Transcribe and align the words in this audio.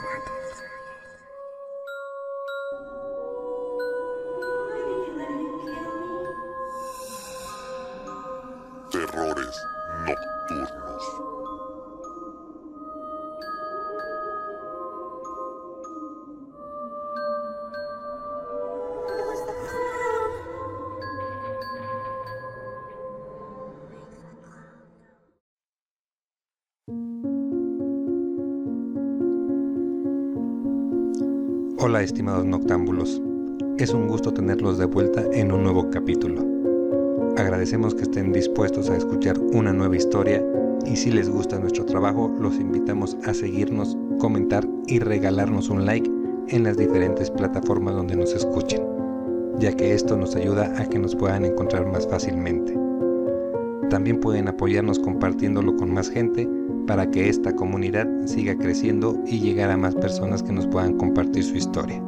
Terrores 0.00 0.79
Hola 31.82 32.02
estimados 32.02 32.44
noctámbulos, 32.44 33.22
es 33.78 33.94
un 33.94 34.06
gusto 34.06 34.34
tenerlos 34.34 34.76
de 34.76 34.84
vuelta 34.84 35.24
en 35.32 35.50
un 35.50 35.62
nuevo 35.62 35.88
capítulo. 35.88 36.44
Agradecemos 37.38 37.94
que 37.94 38.02
estén 38.02 38.34
dispuestos 38.34 38.90
a 38.90 38.98
escuchar 38.98 39.38
una 39.38 39.72
nueva 39.72 39.96
historia 39.96 40.44
y 40.84 40.94
si 40.96 41.10
les 41.10 41.30
gusta 41.30 41.58
nuestro 41.58 41.86
trabajo 41.86 42.30
los 42.38 42.56
invitamos 42.56 43.16
a 43.24 43.32
seguirnos, 43.32 43.96
comentar 44.18 44.68
y 44.88 44.98
regalarnos 44.98 45.70
un 45.70 45.86
like 45.86 46.10
en 46.48 46.64
las 46.64 46.76
diferentes 46.76 47.30
plataformas 47.30 47.94
donde 47.94 48.14
nos 48.14 48.34
escuchen, 48.34 48.82
ya 49.58 49.74
que 49.74 49.94
esto 49.94 50.18
nos 50.18 50.36
ayuda 50.36 50.74
a 50.76 50.84
que 50.84 50.98
nos 50.98 51.16
puedan 51.16 51.46
encontrar 51.46 51.90
más 51.90 52.06
fácilmente. 52.06 52.76
También 53.88 54.20
pueden 54.20 54.48
apoyarnos 54.48 54.98
compartiéndolo 54.98 55.74
con 55.76 55.94
más 55.94 56.10
gente 56.10 56.46
para 56.90 57.08
que 57.08 57.28
esta 57.28 57.54
comunidad 57.54 58.08
siga 58.24 58.58
creciendo 58.58 59.16
y 59.24 59.38
llegar 59.38 59.70
a 59.70 59.76
más 59.76 59.94
personas 59.94 60.42
que 60.42 60.52
nos 60.52 60.66
puedan 60.66 60.96
compartir 60.96 61.44
su 61.44 61.54
historia. 61.54 62.02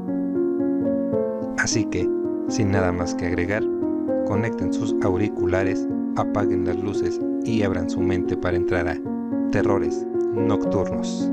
Así 1.59 1.85
que, 1.85 2.11
sin 2.49 2.73
nada 2.73 2.91
más 2.91 3.15
que 3.15 3.27
agregar, 3.27 3.63
conecten 4.27 4.73
sus 4.73 4.93
auriculares, 5.05 5.87
apaguen 6.17 6.65
las 6.65 6.83
luces 6.83 7.21
y 7.45 7.63
abran 7.63 7.89
su 7.89 8.01
mente 8.01 8.37
para 8.37 8.57
entrar 8.57 8.89
a 8.89 8.99
Terrores 9.53 10.05
Nocturnos. 10.35 11.32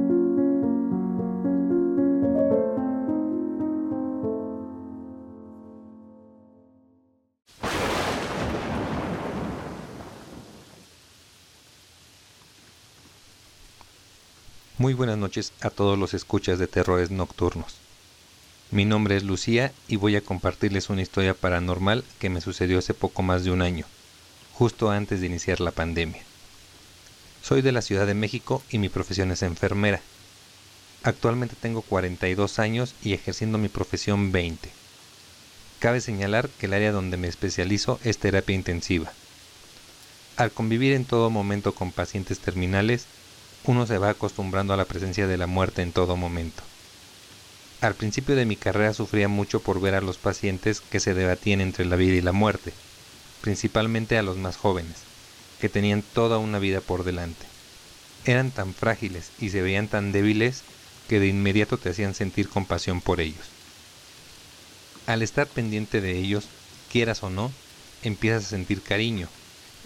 Muy 14.79 14.93
buenas 14.93 15.17
noches 15.17 15.51
a 15.59 15.71
todos 15.71 15.99
los 15.99 16.13
escuchas 16.13 16.57
de 16.57 16.65
Terrores 16.65 17.11
Nocturnos. 17.11 17.75
Mi 18.71 18.85
nombre 18.85 19.17
es 19.17 19.23
Lucía 19.23 19.73
y 19.89 19.97
voy 19.97 20.15
a 20.15 20.21
compartirles 20.21 20.89
una 20.89 21.01
historia 21.01 21.33
paranormal 21.33 22.05
que 22.17 22.29
me 22.29 22.39
sucedió 22.39 22.79
hace 22.79 22.93
poco 22.93 23.21
más 23.21 23.43
de 23.43 23.51
un 23.51 23.61
año, 23.61 23.85
justo 24.53 24.89
antes 24.89 25.19
de 25.19 25.25
iniciar 25.25 25.59
la 25.59 25.71
pandemia. 25.71 26.21
Soy 27.43 27.61
de 27.61 27.73
la 27.73 27.81
Ciudad 27.81 28.07
de 28.07 28.13
México 28.13 28.63
y 28.69 28.77
mi 28.77 28.87
profesión 28.87 29.31
es 29.31 29.41
enfermera. 29.43 29.99
Actualmente 31.03 31.57
tengo 31.59 31.81
42 31.81 32.57
años 32.59 32.95
y 33.03 33.11
ejerciendo 33.11 33.57
mi 33.57 33.67
profesión 33.67 34.31
20. 34.31 34.69
Cabe 35.79 35.99
señalar 35.99 36.47
que 36.57 36.67
el 36.67 36.73
área 36.73 36.93
donde 36.93 37.17
me 37.17 37.27
especializo 37.27 37.99
es 38.05 38.17
terapia 38.17 38.55
intensiva. 38.55 39.11
Al 40.37 40.51
convivir 40.51 40.93
en 40.93 41.03
todo 41.03 41.29
momento 41.29 41.75
con 41.75 41.91
pacientes 41.91 42.39
terminales, 42.39 43.07
uno 43.63 43.85
se 43.85 43.97
va 43.97 44.09
acostumbrando 44.09 44.73
a 44.73 44.77
la 44.77 44.85
presencia 44.85 45.27
de 45.27 45.37
la 45.37 45.47
muerte 45.47 45.81
en 45.81 45.91
todo 45.91 46.15
momento. 46.15 46.63
Al 47.81 47.95
principio 47.95 48.35
de 48.35 48.45
mi 48.45 48.55
carrera 48.55 48.93
sufría 48.93 49.27
mucho 49.27 49.61
por 49.61 49.79
ver 49.79 49.95
a 49.95 50.01
los 50.01 50.17
pacientes 50.17 50.81
que 50.81 50.99
se 50.99 51.13
debatían 51.13 51.61
entre 51.61 51.85
la 51.85 51.95
vida 51.95 52.15
y 52.15 52.21
la 52.21 52.33
muerte, 52.33 52.73
principalmente 53.41 54.17
a 54.17 54.23
los 54.23 54.37
más 54.37 54.57
jóvenes, 54.57 55.05
que 55.59 55.69
tenían 55.69 56.03
toda 56.03 56.39
una 56.39 56.59
vida 56.59 56.81
por 56.81 57.03
delante. 57.03 57.45
Eran 58.25 58.51
tan 58.51 58.73
frágiles 58.73 59.31
y 59.39 59.49
se 59.49 59.61
veían 59.61 59.87
tan 59.87 60.11
débiles 60.11 60.63
que 61.07 61.19
de 61.19 61.27
inmediato 61.27 61.77
te 61.77 61.89
hacían 61.89 62.13
sentir 62.13 62.49
compasión 62.49 63.01
por 63.01 63.21
ellos. 63.21 63.55
Al 65.05 65.21
estar 65.21 65.47
pendiente 65.47 66.01
de 66.01 66.17
ellos, 66.17 66.49
quieras 66.91 67.23
o 67.23 67.29
no, 67.29 67.51
empiezas 68.03 68.45
a 68.45 68.49
sentir 68.49 68.83
cariño. 68.83 69.27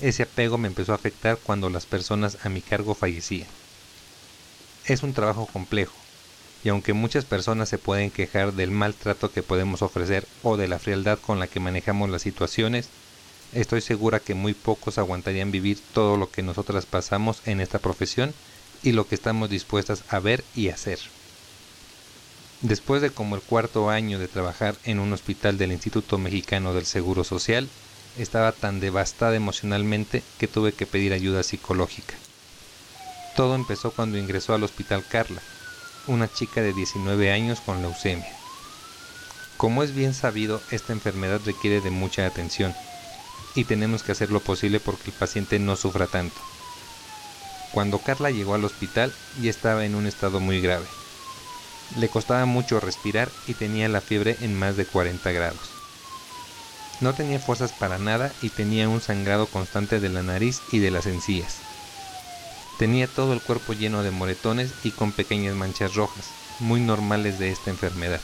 Ese 0.02 0.24
apego 0.24 0.58
me 0.58 0.68
empezó 0.68 0.92
a 0.92 0.96
afectar 0.96 1.38
cuando 1.44 1.70
las 1.70 1.86
personas 1.86 2.40
a 2.44 2.50
mi 2.50 2.62
cargo 2.62 2.96
fallecían. 2.96 3.63
Es 4.86 5.02
un 5.02 5.14
trabajo 5.14 5.46
complejo, 5.46 5.94
y 6.64 6.70
aunque 6.70 6.92
muchas 6.94 7.24
personas 7.24 7.70
se 7.70 7.78
pueden 7.78 8.12
quejar 8.12 8.54
del 8.54 8.72
maltrato 8.72 9.32
que 9.32 9.42
podemos 9.42 9.82
ofrecer 9.82 10.28
o 10.44 10.58
de 10.58 10.68
la 10.68 10.80
frialdad 10.80 11.20
con 11.20 11.40
la 11.40 11.48
que 11.48 11.62
manejamos 11.62 12.10
las 12.10 12.22
situaciones, 12.22 12.90
estoy 13.54 13.80
segura 13.80 14.20
que 14.20 14.34
muy 14.34 14.54
pocos 14.54 14.98
aguantarían 14.98 15.52
vivir 15.52 15.80
todo 15.94 16.18
lo 16.18 16.30
que 16.30 16.44
nosotras 16.44 16.86
pasamos 16.86 17.42
en 17.46 17.62
esta 17.62 17.80
profesión 17.80 18.34
y 18.82 18.92
lo 18.92 19.08
que 19.08 19.16
estamos 19.16 19.50
dispuestas 19.50 20.04
a 20.10 20.20
ver 20.20 20.44
y 20.54 20.68
hacer. 20.68 21.00
Después 22.62 23.02
de 23.02 23.10
como 23.10 23.36
el 23.36 23.42
cuarto 23.42 23.90
año 23.90 24.20
de 24.20 24.28
trabajar 24.28 24.76
en 24.84 25.00
un 25.00 25.14
hospital 25.14 25.58
del 25.58 25.72
Instituto 25.72 26.18
Mexicano 26.18 26.74
del 26.74 26.86
Seguro 26.86 27.24
Social, 27.24 27.70
estaba 28.18 28.52
tan 28.52 28.80
devastada 28.80 29.36
emocionalmente 29.36 30.24
que 30.38 30.48
tuve 30.48 30.74
que 30.74 30.86
pedir 30.86 31.14
ayuda 31.14 31.44
psicológica. 31.44 32.16
Todo 33.36 33.56
empezó 33.56 33.92
cuando 33.92 34.20
ingresó 34.20 34.54
al 34.54 34.64
hospital 34.64 35.04
Carla, 35.10 35.42
una 36.06 36.32
chica 36.32 36.62
de 36.62 36.72
19 36.72 37.32
años 37.32 37.62
con 37.62 37.82
leucemia. 37.82 38.32
Como 39.58 39.82
es 39.82 39.96
bien 39.96 40.14
sabido, 40.14 40.62
esta 40.70 40.94
enfermedad 40.94 41.42
requiere 41.44 41.82
de 41.82 41.90
mucha 41.90 42.28
atención 42.28 42.76
y 43.56 43.64
tenemos 43.64 44.04
que 44.04 44.12
hacer 44.12 44.32
lo 44.32 44.40
posible 44.40 44.80
porque 44.80 45.10
el 45.10 45.14
paciente 45.14 45.58
no 45.58 45.76
sufra 45.76 46.06
tanto. 46.06 46.40
Cuando 47.72 47.98
Carla 47.98 48.30
llegó 48.30 48.54
al 48.54 48.66
hospital 48.66 49.12
ya 49.42 49.50
estaba 49.50 49.86
en 49.86 49.96
un 49.96 50.06
estado 50.06 50.40
muy 50.40 50.62
grave. 50.62 50.86
Le 51.98 52.10
costaba 52.10 52.46
mucho 52.46 52.80
respirar 52.80 53.30
y 53.48 53.56
tenía 53.56 53.90
la 53.90 54.02
fiebre 54.02 54.38
en 54.42 54.58
más 54.58 54.78
de 54.78 54.86
40 54.86 55.32
grados. 55.32 55.72
No 57.02 57.14
tenía 57.14 57.40
fuerzas 57.40 57.72
para 57.72 57.98
nada 57.98 58.32
y 58.44 58.50
tenía 58.50 58.88
un 58.90 59.02
sangrado 59.02 59.48
constante 59.48 60.00
de 60.00 60.10
la 60.10 60.22
nariz 60.22 60.62
y 60.72 60.80
de 60.80 60.92
las 60.92 61.08
encías. 61.08 61.73
Tenía 62.84 63.08
todo 63.08 63.32
el 63.32 63.40
cuerpo 63.40 63.72
lleno 63.72 64.04
de 64.04 64.12
moretones 64.12 64.74
y 64.84 64.92
con 64.92 65.14
pequeñas 65.14 65.56
manchas 65.56 65.96
rojas, 65.96 66.26
muy 66.60 66.82
normales 66.82 67.40
de 67.40 67.50
esta 67.50 67.70
enfermedad. 67.70 68.20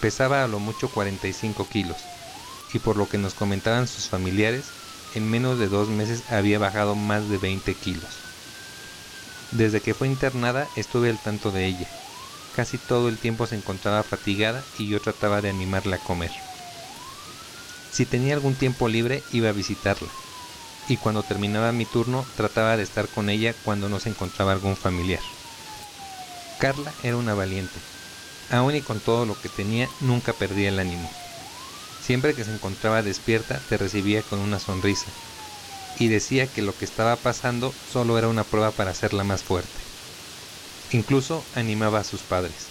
Pesaba 0.00 0.42
a 0.42 0.48
lo 0.48 0.58
mucho 0.58 0.88
45 0.88 1.68
kilos, 1.68 1.98
y 2.74 2.80
por 2.80 2.96
lo 2.96 3.08
que 3.08 3.16
nos 3.16 3.34
comentaban 3.34 3.86
sus 3.86 4.08
familiares, 4.08 4.64
en 5.14 5.30
menos 5.30 5.60
de 5.60 5.68
dos 5.68 5.88
meses 5.88 6.24
había 6.32 6.58
bajado 6.58 6.96
más 6.96 7.28
de 7.28 7.38
20 7.38 7.74
kilos. 7.74 8.10
Desde 9.52 9.80
que 9.80 9.94
fue 9.94 10.08
internada 10.08 10.66
estuve 10.74 11.10
al 11.10 11.22
tanto 11.22 11.52
de 11.52 11.66
ella. 11.66 11.86
Casi 12.56 12.76
todo 12.76 13.08
el 13.08 13.18
tiempo 13.18 13.46
se 13.46 13.54
encontraba 13.54 14.02
fatigada 14.02 14.64
y 14.80 14.88
yo 14.88 15.00
trataba 15.00 15.40
de 15.40 15.50
animarla 15.50 15.94
a 15.94 16.00
comer. 16.00 16.32
Si 17.92 18.04
tenía 18.04 18.34
algún 18.34 18.56
tiempo 18.56 18.88
libre 18.88 19.22
iba 19.30 19.48
a 19.48 19.52
visitarla, 19.52 20.08
y 20.90 20.96
cuando 20.96 21.22
terminaba 21.22 21.70
mi 21.70 21.84
turno 21.84 22.26
trataba 22.36 22.76
de 22.76 22.82
estar 22.82 23.06
con 23.06 23.30
ella 23.30 23.54
cuando 23.64 23.88
no 23.88 24.00
se 24.00 24.08
encontraba 24.08 24.50
algún 24.50 24.74
familiar. 24.74 25.20
Carla 26.58 26.92
era 27.04 27.16
una 27.16 27.32
valiente. 27.32 27.78
Aún 28.50 28.74
y 28.74 28.80
con 28.80 28.98
todo 28.98 29.24
lo 29.24 29.40
que 29.40 29.48
tenía, 29.48 29.88
nunca 30.00 30.32
perdía 30.32 30.68
el 30.68 30.80
ánimo. 30.80 31.08
Siempre 32.02 32.34
que 32.34 32.42
se 32.42 32.52
encontraba 32.52 33.02
despierta, 33.02 33.60
te 33.68 33.78
recibía 33.78 34.22
con 34.22 34.40
una 34.40 34.58
sonrisa, 34.58 35.06
y 36.00 36.08
decía 36.08 36.48
que 36.48 36.60
lo 36.60 36.76
que 36.76 36.86
estaba 36.86 37.14
pasando 37.14 37.72
solo 37.92 38.18
era 38.18 38.26
una 38.26 38.42
prueba 38.42 38.72
para 38.72 38.90
hacerla 38.90 39.22
más 39.22 39.44
fuerte. 39.44 39.68
Incluso 40.90 41.44
animaba 41.54 42.00
a 42.00 42.04
sus 42.04 42.22
padres. 42.22 42.66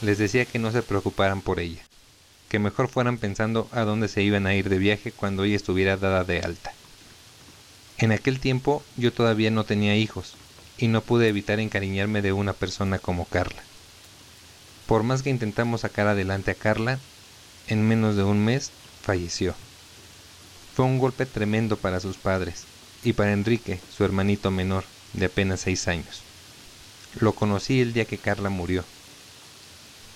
Les 0.00 0.18
decía 0.18 0.46
que 0.46 0.58
no 0.58 0.72
se 0.72 0.82
preocuparan 0.82 1.42
por 1.42 1.60
ella, 1.60 1.82
que 2.48 2.58
mejor 2.58 2.88
fueran 2.88 3.18
pensando 3.18 3.68
a 3.70 3.82
dónde 3.82 4.08
se 4.08 4.20
iban 4.20 4.48
a 4.48 4.54
ir 4.56 4.68
de 4.68 4.78
viaje 4.78 5.12
cuando 5.12 5.44
ella 5.44 5.54
estuviera 5.54 5.96
dada 5.96 6.24
de 6.24 6.40
alta. 6.40 6.74
En 8.02 8.10
aquel 8.10 8.40
tiempo 8.40 8.82
yo 8.96 9.12
todavía 9.12 9.52
no 9.52 9.62
tenía 9.62 9.94
hijos 9.94 10.34
y 10.76 10.88
no 10.88 11.02
pude 11.02 11.28
evitar 11.28 11.60
encariñarme 11.60 12.20
de 12.20 12.32
una 12.32 12.52
persona 12.52 12.98
como 12.98 13.26
Carla. 13.26 13.62
Por 14.88 15.04
más 15.04 15.22
que 15.22 15.30
intentamos 15.30 15.82
sacar 15.82 16.08
adelante 16.08 16.50
a 16.50 16.56
Carla, 16.56 16.98
en 17.68 17.86
menos 17.86 18.16
de 18.16 18.24
un 18.24 18.44
mes 18.44 18.72
falleció. 19.02 19.54
Fue 20.74 20.84
un 20.84 20.98
golpe 20.98 21.26
tremendo 21.26 21.76
para 21.76 22.00
sus 22.00 22.16
padres 22.16 22.64
y 23.04 23.12
para 23.12 23.34
Enrique, 23.34 23.78
su 23.96 24.04
hermanito 24.04 24.50
menor, 24.50 24.82
de 25.12 25.26
apenas 25.26 25.60
seis 25.60 25.86
años. 25.86 26.22
Lo 27.20 27.36
conocí 27.36 27.80
el 27.80 27.92
día 27.92 28.04
que 28.04 28.18
Carla 28.18 28.50
murió. 28.50 28.84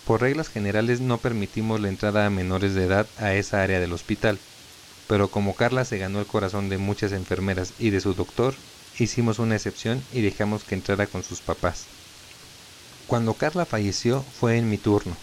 Por 0.04 0.22
reglas 0.22 0.48
generales 0.48 1.00
no 1.00 1.18
permitimos 1.18 1.80
la 1.80 1.88
entrada 1.88 2.26
a 2.26 2.30
menores 2.30 2.74
de 2.74 2.82
edad 2.82 3.06
a 3.16 3.34
esa 3.34 3.62
área 3.62 3.78
del 3.78 3.92
hospital, 3.92 4.40
pero 5.08 5.28
como 5.28 5.54
Carla 5.54 5.84
se 5.84 5.98
ganó 5.98 6.20
el 6.20 6.26
corazón 6.26 6.68
de 6.68 6.78
muchas 6.78 7.12
enfermeras 7.12 7.72
y 7.78 7.90
de 7.90 8.00
su 8.00 8.14
doctor, 8.14 8.54
hicimos 8.98 9.38
una 9.38 9.54
excepción 9.54 10.02
y 10.12 10.20
dejamos 10.20 10.64
que 10.64 10.74
entrara 10.74 11.06
con 11.06 11.22
sus 11.22 11.40
papás. 11.40 11.84
Cuando 13.06 13.34
Carla 13.34 13.64
falleció 13.66 14.22
fue 14.22 14.58
en 14.58 14.68
mi 14.68 14.78
turno. 14.78 15.16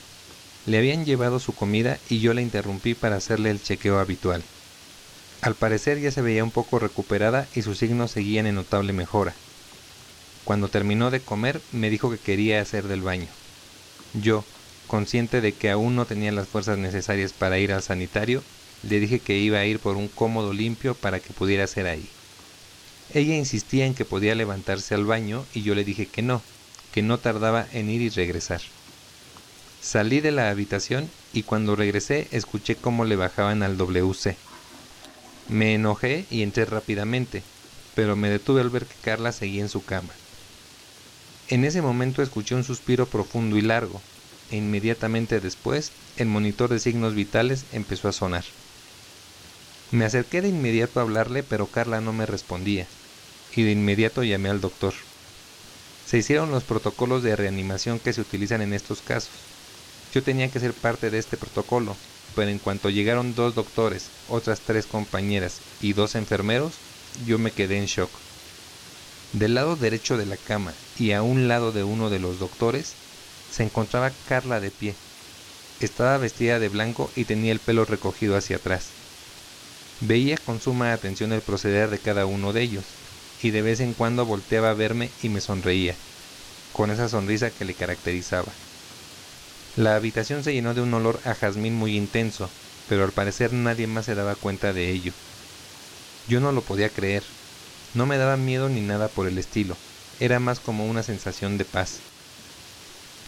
Le 0.65 0.77
habían 0.77 1.03
llevado 1.03 1.39
su 1.39 1.53
comida 1.53 1.99
y 2.09 2.19
yo 2.19 2.33
la 2.33 2.41
interrumpí 2.41 2.93
para 2.93 3.17
hacerle 3.17 3.51
el 3.51 3.61
chequeo 3.61 3.99
habitual. 3.99 4.41
Al 5.41 5.55
parecer 5.55 5.99
ya 5.99 6.09
se 6.11 6.21
veía 6.21 6.45
un 6.45 6.51
poco 6.51 6.79
recuperada 6.79 7.47
y 7.53 7.63
sus 7.63 7.79
signos 7.79 8.11
seguían 8.11 8.45
en 8.45 8.55
notable 8.55 8.93
mejora. 8.93 9.33
Cuando 10.45 10.69
terminó 10.69 11.11
de 11.11 11.19
comer 11.19 11.59
me 11.73 11.89
dijo 11.89 12.09
que 12.09 12.17
quería 12.17 12.61
hacer 12.61 12.87
del 12.87 13.01
baño. 13.01 13.27
Yo, 14.13 14.45
consciente 14.87 15.41
de 15.41 15.51
que 15.51 15.69
aún 15.69 15.97
no 15.97 16.05
tenía 16.05 16.31
las 16.31 16.47
fuerzas 16.47 16.77
necesarias 16.77 17.33
para 17.33 17.59
ir 17.59 17.73
al 17.73 17.81
sanitario, 17.81 18.41
le 18.83 18.99
dije 18.99 19.19
que 19.19 19.37
iba 19.37 19.59
a 19.59 19.65
ir 19.65 19.79
por 19.79 19.97
un 19.97 20.07
cómodo 20.07 20.53
limpio 20.53 20.95
para 20.95 21.19
que 21.19 21.33
pudiera 21.33 21.63
hacer 21.63 21.87
ahí. 21.87 22.07
Ella 23.13 23.35
insistía 23.35 23.85
en 23.85 23.93
que 23.93 24.05
podía 24.05 24.35
levantarse 24.35 24.95
al 24.95 25.05
baño 25.05 25.45
y 25.53 25.61
yo 25.61 25.75
le 25.75 25.83
dije 25.83 26.07
que 26.07 26.21
no, 26.21 26.41
que 26.93 27.01
no 27.01 27.19
tardaba 27.19 27.67
en 27.73 27.89
ir 27.89 28.01
y 28.01 28.09
regresar. 28.09 28.61
Salí 29.81 30.21
de 30.21 30.31
la 30.31 30.49
habitación 30.49 31.09
y 31.33 31.43
cuando 31.43 31.75
regresé 31.75 32.27
escuché 32.31 32.75
cómo 32.75 33.05
le 33.05 33.15
bajaban 33.15 33.63
al 33.63 33.77
WC. 33.77 34.37
Me 35.49 35.73
enojé 35.73 36.25
y 36.31 36.41
entré 36.41 36.65
rápidamente, 36.65 37.43
pero 37.95 38.15
me 38.15 38.29
detuve 38.29 38.61
al 38.61 38.69
ver 38.69 38.85
que 38.85 38.95
Carla 39.01 39.31
seguía 39.31 39.61
en 39.61 39.69
su 39.69 39.83
cama. 39.83 40.13
En 41.49 41.65
ese 41.65 41.81
momento 41.81 42.21
escuché 42.21 42.55
un 42.55 42.63
suspiro 42.63 43.05
profundo 43.05 43.57
y 43.57 43.61
largo, 43.61 44.01
e 44.49 44.57
inmediatamente 44.57 45.39
después 45.39 45.91
el 46.15 46.27
monitor 46.27 46.69
de 46.69 46.79
signos 46.79 47.13
vitales 47.13 47.65
empezó 47.73 48.07
a 48.07 48.13
sonar. 48.13 48.45
Me 49.91 50.05
acerqué 50.05 50.41
de 50.41 50.47
inmediato 50.47 50.99
a 50.99 51.03
hablarle, 51.03 51.43
pero 51.43 51.67
Carla 51.67 52.01
no 52.01 52.13
me 52.13 52.25
respondía, 52.25 52.87
y 53.55 53.63
de 53.63 53.71
inmediato 53.71 54.23
llamé 54.23 54.49
al 54.49 54.61
doctor. 54.61 54.93
Se 56.05 56.17
hicieron 56.17 56.51
los 56.51 56.63
protocolos 56.63 57.23
de 57.23 57.35
reanimación 57.35 57.99
que 57.99 58.13
se 58.13 58.21
utilizan 58.21 58.61
en 58.61 58.73
estos 58.73 59.01
casos. 59.01 59.31
Yo 60.13 60.23
tenía 60.23 60.49
que 60.49 60.59
ser 60.59 60.73
parte 60.73 61.09
de 61.09 61.17
este 61.17 61.37
protocolo, 61.37 61.95
pero 62.35 62.49
en 62.49 62.59
cuanto 62.59 62.89
llegaron 62.89 63.35
dos 63.35 63.55
doctores, 63.55 64.09
otras 64.27 64.61
tres 64.61 64.85
compañeras 64.85 65.61
y 65.81 65.93
dos 65.93 66.15
enfermeros, 66.15 66.73
yo 67.25 67.37
me 67.37 67.51
quedé 67.51 67.77
en 67.77 67.85
shock. 67.85 68.09
Del 69.33 69.55
lado 69.55 69.75
derecho 69.75 70.17
de 70.17 70.25
la 70.25 70.37
cama 70.37 70.73
y 70.97 71.11
a 71.11 71.23
un 71.23 71.47
lado 71.47 71.71
de 71.71 71.83
uno 71.83 72.09
de 72.09 72.19
los 72.19 72.39
doctores 72.39 72.93
se 73.51 73.63
encontraba 73.63 74.11
Carla 74.27 74.59
de 74.59 74.69
pie. 74.71 74.95
Estaba 75.79 76.17
vestida 76.17 76.59
de 76.59 76.69
blanco 76.69 77.09
y 77.15 77.25
tenía 77.25 77.51
el 77.51 77.59
pelo 77.59 77.85
recogido 77.85 78.37
hacia 78.37 78.57
atrás. 78.57 79.02
Veía 80.05 80.35
con 80.35 80.59
suma 80.59 80.91
atención 80.91 81.31
el 81.31 81.39
proceder 81.39 81.89
de 81.89 81.97
cada 81.97 82.25
uno 82.25 82.51
de 82.51 82.61
ellos, 82.61 82.83
y 83.41 83.51
de 83.51 83.61
vez 83.61 83.79
en 83.79 83.93
cuando 83.93 84.25
volteaba 84.25 84.71
a 84.71 84.73
verme 84.73 85.09
y 85.21 85.29
me 85.29 85.39
sonreía, 85.39 85.95
con 86.73 86.91
esa 86.91 87.07
sonrisa 87.07 87.51
que 87.51 87.63
le 87.63 87.73
caracterizaba. 87.73 88.51
La 89.77 89.95
habitación 89.95 90.43
se 90.43 90.53
llenó 90.53 90.73
de 90.73 90.81
un 90.81 90.93
olor 90.93 91.21
a 91.23 91.33
jazmín 91.33 91.75
muy 91.75 91.95
intenso, 91.95 92.49
pero 92.89 93.05
al 93.05 93.13
parecer 93.13 93.53
nadie 93.53 93.87
más 93.87 94.05
se 94.05 94.13
daba 94.13 94.35
cuenta 94.35 94.73
de 94.73 94.89
ello. 94.89 95.13
Yo 96.27 96.41
no 96.41 96.51
lo 96.51 96.59
podía 96.61 96.89
creer. 96.89 97.23
No 97.93 98.05
me 98.05 98.17
daba 98.17 98.35
miedo 98.35 98.67
ni 98.67 98.81
nada 98.81 99.07
por 99.07 99.25
el 99.25 99.37
estilo, 99.37 99.77
era 100.19 100.41
más 100.41 100.59
como 100.59 100.85
una 100.85 101.03
sensación 101.03 101.57
de 101.57 101.63
paz. 101.63 102.01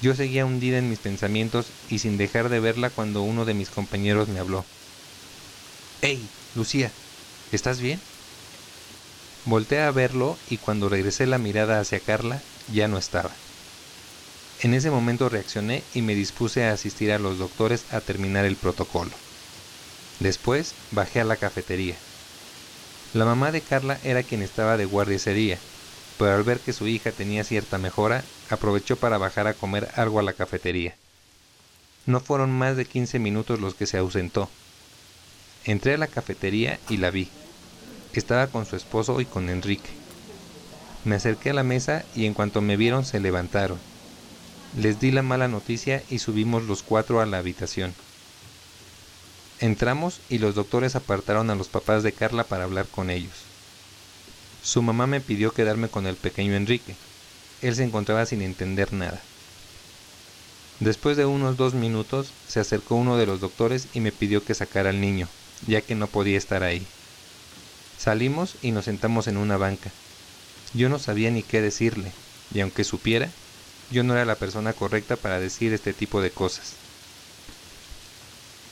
Yo 0.02 0.14
seguía 0.14 0.46
hundida 0.46 0.80
en 0.80 0.90
mis 0.90 1.00
pensamientos 1.00 1.68
y 1.88 2.00
sin 2.00 2.18
dejar 2.18 2.50
de 2.50 2.60
verla 2.60 2.90
cuando 2.90 3.22
uno 3.22 3.46
de 3.46 3.54
mis 3.54 3.70
compañeros 3.70 4.28
me 4.28 4.40
habló. 4.40 4.66
¡Hey, 6.02 6.28
Lucía! 6.56 6.90
¿Estás 7.52 7.82
bien? 7.82 8.00
Volté 9.44 9.82
a 9.82 9.92
verlo 9.92 10.38
y 10.50 10.58
cuando 10.58 10.88
regresé 10.88 11.28
la 11.28 11.38
mirada 11.38 11.80
hacia 11.80 12.00
Carla, 12.00 12.42
ya 12.74 12.88
no 12.88 12.98
estaba. 12.98 13.32
En 14.62 14.74
ese 14.74 14.90
momento 14.90 15.28
reaccioné 15.28 15.84
y 15.94 16.02
me 16.02 16.16
dispuse 16.16 16.64
a 16.64 16.72
asistir 16.72 17.12
a 17.12 17.20
los 17.20 17.38
doctores 17.38 17.84
a 17.92 18.00
terminar 18.00 18.46
el 18.46 18.56
protocolo. 18.56 19.12
Después 20.22 20.74
bajé 20.92 21.20
a 21.20 21.26
la 21.26 21.36
cafetería. 21.36 21.96
La 23.14 23.26
mamá 23.26 23.52
de 23.52 23.62
Carla 23.62 24.00
era 24.04 24.24
quien 24.24 24.42
estaba 24.42 24.78
de 24.78 24.86
guardia 24.86 25.18
ese 25.18 25.34
día, 25.34 25.60
pero 26.18 26.34
al 26.34 26.44
ver 26.44 26.60
que 26.60 26.74
su 26.74 26.88
hija 26.88 27.12
tenía 27.12 27.44
cierta 27.44 27.78
mejora, 27.78 28.24
aprovechó 28.50 28.96
para 28.96 29.18
bajar 29.18 29.48
a 29.48 29.54
comer 29.54 29.90
algo 29.96 30.20
a 30.20 30.24
la 30.24 30.34
cafetería. 30.34 30.96
No 32.06 32.22
fueron 32.22 32.52
más 32.52 32.78
de 32.78 32.86
15 32.86 33.20
minutos 33.20 33.60
los 33.60 33.76
que 33.76 33.88
se 33.88 33.98
ausentó. 33.98 34.50
Entré 35.66 35.96
a 35.96 35.98
la 35.98 36.08
cafetería 36.08 36.80
y 36.90 36.98
la 36.98 37.12
vi. 37.12 37.28
Estaba 38.14 38.48
con 38.48 38.66
su 38.66 38.76
esposo 38.76 39.20
y 39.22 39.26
con 39.26 39.50
Enrique. 39.50 39.90
Me 41.04 41.16
acerqué 41.16 41.50
a 41.50 41.54
la 41.54 41.64
mesa 41.64 42.06
y 42.16 42.26
en 42.26 42.34
cuanto 42.34 42.62
me 42.62 42.78
vieron 42.78 43.06
se 43.06 43.20
levantaron 43.20 43.80
les 44.78 45.00
di 45.00 45.12
la 45.12 45.22
mala 45.22 45.48
noticia 45.48 46.04
y 46.10 46.20
subimos 46.20 46.64
los 46.64 46.84
cuatro 46.84 47.22
a 47.22 47.26
la 47.26 47.38
habitación. 47.38 47.94
Entramos 49.60 50.20
y 50.30 50.40
los 50.40 50.54
doctores 50.54 50.96
apartaron 50.96 51.50
a 51.50 51.56
los 51.56 51.70
papás 51.70 52.04
de 52.04 52.12
Carla 52.12 52.44
para 52.44 52.66
hablar 52.66 52.86
con 52.88 53.10
ellos. 53.10 53.34
Su 54.64 54.82
mamá 54.82 55.08
me 55.08 55.22
pidió 55.22 55.54
quedarme 55.54 55.88
con 55.88 56.08
el 56.08 56.18
pequeño 56.18 56.56
Enrique. 56.56 56.96
Él 57.62 57.76
se 57.76 57.84
encontraba 57.84 58.26
sin 58.26 58.42
entender 58.42 58.92
nada. 58.92 59.22
Después 60.82 61.16
de 61.16 61.26
unos 61.26 61.56
dos 61.56 61.74
minutos 61.74 62.32
se 62.50 62.60
acercó 62.60 62.96
uno 62.96 63.16
de 63.16 63.28
los 63.28 63.40
doctores 63.40 63.88
y 63.94 64.02
me 64.02 64.12
pidió 64.12 64.44
que 64.44 64.56
sacara 64.56 64.90
al 64.90 65.00
niño, 65.00 65.30
ya 65.68 65.82
que 65.82 65.96
no 65.96 66.08
podía 66.08 66.38
estar 66.38 66.64
ahí. 66.64 66.86
Salimos 67.98 68.56
y 68.62 68.72
nos 68.72 68.86
sentamos 68.86 69.28
en 69.28 69.38
una 69.38 69.58
banca. 69.58 69.92
Yo 70.74 70.90
no 70.90 71.00
sabía 71.00 71.32
ni 71.32 71.44
qué 71.44 71.62
decirle, 71.62 72.12
y 72.54 72.60
aunque 72.60 72.84
supiera, 72.84 73.30
yo 73.92 74.04
no 74.04 74.14
era 74.14 74.26
la 74.26 74.36
persona 74.36 74.74
correcta 74.74 75.16
para 75.16 75.40
decir 75.40 75.74
este 75.74 75.94
tipo 75.94 76.22
de 76.22 76.32
cosas. 76.32 76.74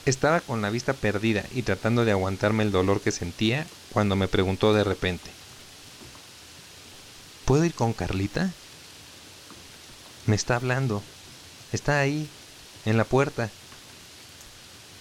Estaba 0.06 0.40
con 0.40 0.60
la 0.60 0.68
vista 0.68 0.92
perdida 0.92 1.44
y 1.54 1.62
tratando 1.62 2.04
de 2.04 2.12
aguantarme 2.12 2.62
el 2.62 2.72
dolor 2.72 3.00
que 3.00 3.10
sentía 3.10 3.66
cuando 3.92 4.16
me 4.16 4.28
preguntó 4.28 4.74
de 4.74 4.84
repente. 4.84 5.30
¿Puedo 7.46 7.64
ir 7.64 7.74
con 7.74 7.94
Carlita? 7.94 8.50
Me 10.26 10.36
está 10.36 10.56
hablando. 10.56 11.02
Está 11.72 12.00
ahí, 12.00 12.28
en 12.84 12.96
la 12.96 13.04
puerta. 13.04 13.50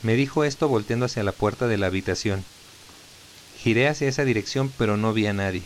Me 0.04 0.16
dijo 0.16 0.44
esto 0.44 0.68
volteando 0.68 1.06
hacia 1.06 1.24
la 1.24 1.32
puerta 1.32 1.68
de 1.68 1.78
la 1.78 1.88
habitación. 1.88 2.44
Giré 3.58 3.88
hacia 3.88 4.10
esa 4.10 4.26
dirección 4.26 4.70
pero 4.78 4.98
no 4.98 5.14
vi 5.14 5.28
a 5.28 5.34
nadie. 5.34 5.64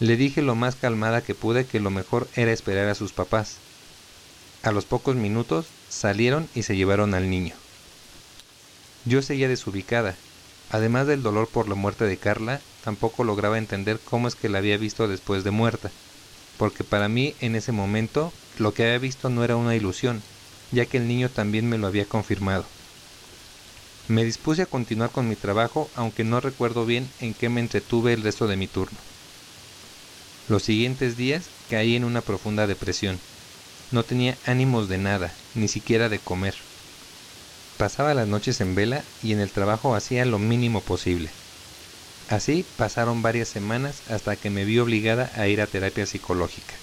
Le 0.00 0.16
dije 0.16 0.40
lo 0.40 0.54
más 0.54 0.74
calmada 0.74 1.20
que 1.20 1.34
pude 1.34 1.66
que 1.66 1.80
lo 1.80 1.90
mejor 1.90 2.28
era 2.34 2.50
esperar 2.50 2.88
a 2.88 2.94
sus 2.94 3.12
papás. 3.12 3.56
A 4.62 4.72
los 4.72 4.86
pocos 4.86 5.16
minutos 5.16 5.66
salieron 5.90 6.48
y 6.54 6.62
se 6.62 6.76
llevaron 6.76 7.12
al 7.12 7.28
niño. 7.28 7.54
Yo 9.04 9.20
seguía 9.20 9.48
desubicada. 9.48 10.14
Además 10.70 11.06
del 11.06 11.22
dolor 11.22 11.48
por 11.48 11.68
la 11.68 11.74
muerte 11.74 12.04
de 12.04 12.16
Carla, 12.16 12.60
tampoco 12.84 13.22
lograba 13.22 13.58
entender 13.58 14.00
cómo 14.02 14.28
es 14.28 14.34
que 14.34 14.48
la 14.48 14.58
había 14.58 14.78
visto 14.78 15.08
después 15.08 15.44
de 15.44 15.50
muerta, 15.50 15.90
porque 16.58 16.84
para 16.84 17.08
mí 17.08 17.34
en 17.40 17.54
ese 17.54 17.72
momento 17.72 18.32
lo 18.58 18.72
que 18.72 18.84
había 18.84 18.98
visto 18.98 19.28
no 19.28 19.44
era 19.44 19.56
una 19.56 19.76
ilusión, 19.76 20.22
ya 20.72 20.86
que 20.86 20.98
el 20.98 21.08
niño 21.08 21.28
también 21.28 21.68
me 21.68 21.78
lo 21.78 21.86
había 21.86 22.04
confirmado. 22.04 22.77
Me 24.08 24.24
dispuse 24.24 24.62
a 24.62 24.66
continuar 24.66 25.10
con 25.10 25.28
mi 25.28 25.36
trabajo, 25.36 25.86
aunque 25.94 26.24
no 26.24 26.40
recuerdo 26.40 26.86
bien 26.86 27.06
en 27.20 27.34
qué 27.34 27.50
me 27.50 27.60
entretuve 27.60 28.14
el 28.14 28.22
resto 28.22 28.46
de 28.46 28.56
mi 28.56 28.66
turno. 28.66 28.98
Los 30.48 30.62
siguientes 30.62 31.18
días 31.18 31.50
caí 31.68 31.94
en 31.94 32.04
una 32.04 32.22
profunda 32.22 32.66
depresión. 32.66 33.18
No 33.92 34.02
tenía 34.04 34.38
ánimos 34.46 34.88
de 34.88 34.96
nada, 34.96 35.34
ni 35.54 35.68
siquiera 35.68 36.08
de 36.08 36.18
comer. 36.18 36.54
Pasaba 37.76 38.14
las 38.14 38.26
noches 38.26 38.62
en 38.62 38.74
vela 38.74 39.04
y 39.22 39.32
en 39.32 39.40
el 39.40 39.50
trabajo 39.50 39.94
hacía 39.94 40.24
lo 40.24 40.38
mínimo 40.38 40.80
posible. 40.80 41.28
Así 42.30 42.64
pasaron 42.76 43.20
varias 43.20 43.48
semanas 43.48 44.02
hasta 44.10 44.36
que 44.36 44.48
me 44.48 44.64
vi 44.64 44.78
obligada 44.78 45.30
a 45.36 45.48
ir 45.48 45.60
a 45.60 45.66
terapia 45.66 46.06
psicológica. 46.06 46.74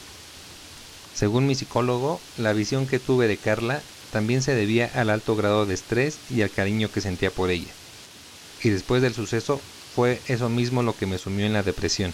Según 1.16 1.48
mi 1.48 1.56
psicólogo, 1.56 2.20
la 2.38 2.54
visión 2.54 2.86
que 2.86 3.00
tuve 3.00 3.28
de 3.28 3.38
Carla 3.38 3.82
también 4.16 4.42
se 4.42 4.56
debía 4.56 4.90
al 4.96 5.10
alto 5.10 5.36
grado 5.36 5.66
de 5.66 5.74
estrés 5.74 6.20
y 6.30 6.42
al 6.42 6.50
cariño 6.50 6.90
que 6.90 7.02
sentía 7.02 7.32
por 7.32 7.50
ella. 7.50 7.68
Y 8.64 8.70
después 8.70 9.02
del 9.02 9.14
suceso 9.14 9.60
fue 9.94 10.22
eso 10.30 10.48
mismo 10.48 10.84
lo 10.84 10.96
que 10.96 11.06
me 11.06 11.18
sumió 11.18 11.46
en 11.46 11.52
la 11.52 11.64
depresión. 11.64 12.14